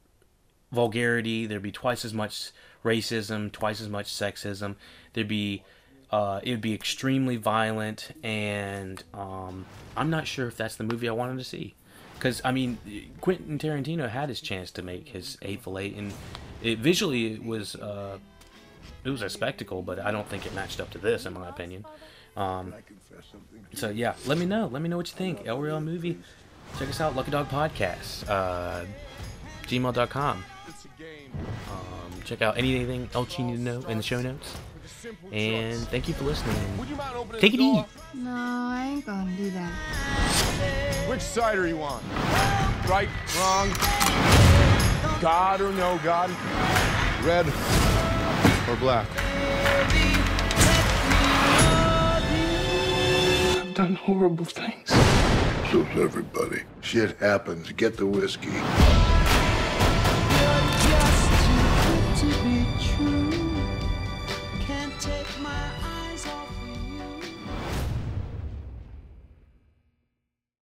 vulgarity. 0.72 1.46
There'd 1.46 1.62
be 1.62 1.72
twice 1.72 2.04
as 2.04 2.14
much 2.14 2.50
racism, 2.84 3.50
twice 3.50 3.80
as 3.80 3.88
much 3.88 4.06
sexism. 4.06 4.76
There'd 5.12 5.28
be 5.28 5.64
uh, 6.10 6.40
it 6.42 6.50
would 6.52 6.60
be 6.60 6.72
extremely 6.72 7.36
violent, 7.36 8.10
and 8.22 9.02
um, 9.12 9.66
I'm 9.96 10.10
not 10.10 10.26
sure 10.26 10.46
if 10.46 10.56
that's 10.56 10.76
the 10.76 10.84
movie 10.84 11.08
I 11.08 11.12
wanted 11.12 11.38
to 11.38 11.44
see. 11.44 11.74
Because 12.14 12.40
I 12.44 12.52
mean, 12.52 12.78
Quentin 13.20 13.58
Tarantino 13.58 14.08
had 14.08 14.28
his 14.28 14.40
chance 14.40 14.70
to 14.72 14.82
make 14.82 15.08
his 15.08 15.36
Hateful 15.42 15.78
Eight, 15.78 15.96
and 15.96 16.12
it 16.62 16.78
visually 16.78 17.34
it 17.34 17.44
was 17.44 17.74
uh, 17.74 18.18
it 19.04 19.10
was 19.10 19.22
a 19.22 19.28
spectacle, 19.30 19.82
but 19.82 19.98
I 19.98 20.10
don't 20.10 20.28
think 20.28 20.46
it 20.46 20.54
matched 20.54 20.80
up 20.80 20.90
to 20.90 20.98
this, 20.98 21.26
in 21.26 21.32
my 21.32 21.48
opinion. 21.48 21.84
Um, 22.36 22.74
so 23.72 23.88
yeah, 23.90 24.14
let 24.26 24.38
me 24.38 24.46
know. 24.46 24.66
Let 24.66 24.82
me 24.82 24.88
know 24.88 24.96
what 24.96 25.08
you 25.08 25.16
think. 25.16 25.46
El 25.46 25.60
Royale 25.60 25.80
movie. 25.80 26.18
Check 26.78 26.88
us 26.90 27.00
out, 27.00 27.16
Lucky 27.16 27.30
Dog 27.30 27.48
Podcast, 27.48 28.28
uh, 28.28 28.84
gmail.com. 29.62 30.44
Um, 31.70 32.22
check 32.24 32.42
out 32.42 32.58
anything 32.58 33.08
else 33.14 33.38
you 33.38 33.44
need 33.44 33.56
to 33.56 33.62
know 33.62 33.80
in 33.88 33.96
the 33.96 34.02
show 34.02 34.20
notes. 34.20 34.56
And 35.32 35.78
thank 35.88 36.08
you 36.08 36.14
for 36.14 36.24
listening. 36.24 36.56
Take 37.38 37.54
it 37.54 37.60
easy. 37.60 37.84
No, 38.14 38.30
I 38.32 38.88
ain't 38.92 39.06
gonna 39.06 39.30
do 39.36 39.50
that. 39.50 41.06
Which 41.08 41.20
side 41.20 41.56
are 41.56 41.66
you 41.66 41.80
on? 41.82 42.02
Right, 42.88 43.08
wrong, 43.38 43.70
God 45.20 45.60
or 45.60 45.72
no 45.72 45.98
God? 46.02 46.30
Red 47.24 47.46
or 48.68 48.76
black? 48.76 49.06
I've 53.58 53.74
done 53.74 53.94
horrible 53.94 54.44
things. 54.44 54.90
So's 55.70 55.86
everybody. 55.96 56.62
Shit 56.80 57.16
happens. 57.18 57.72
Get 57.72 57.96
the 57.96 58.06
whiskey. 58.06 59.05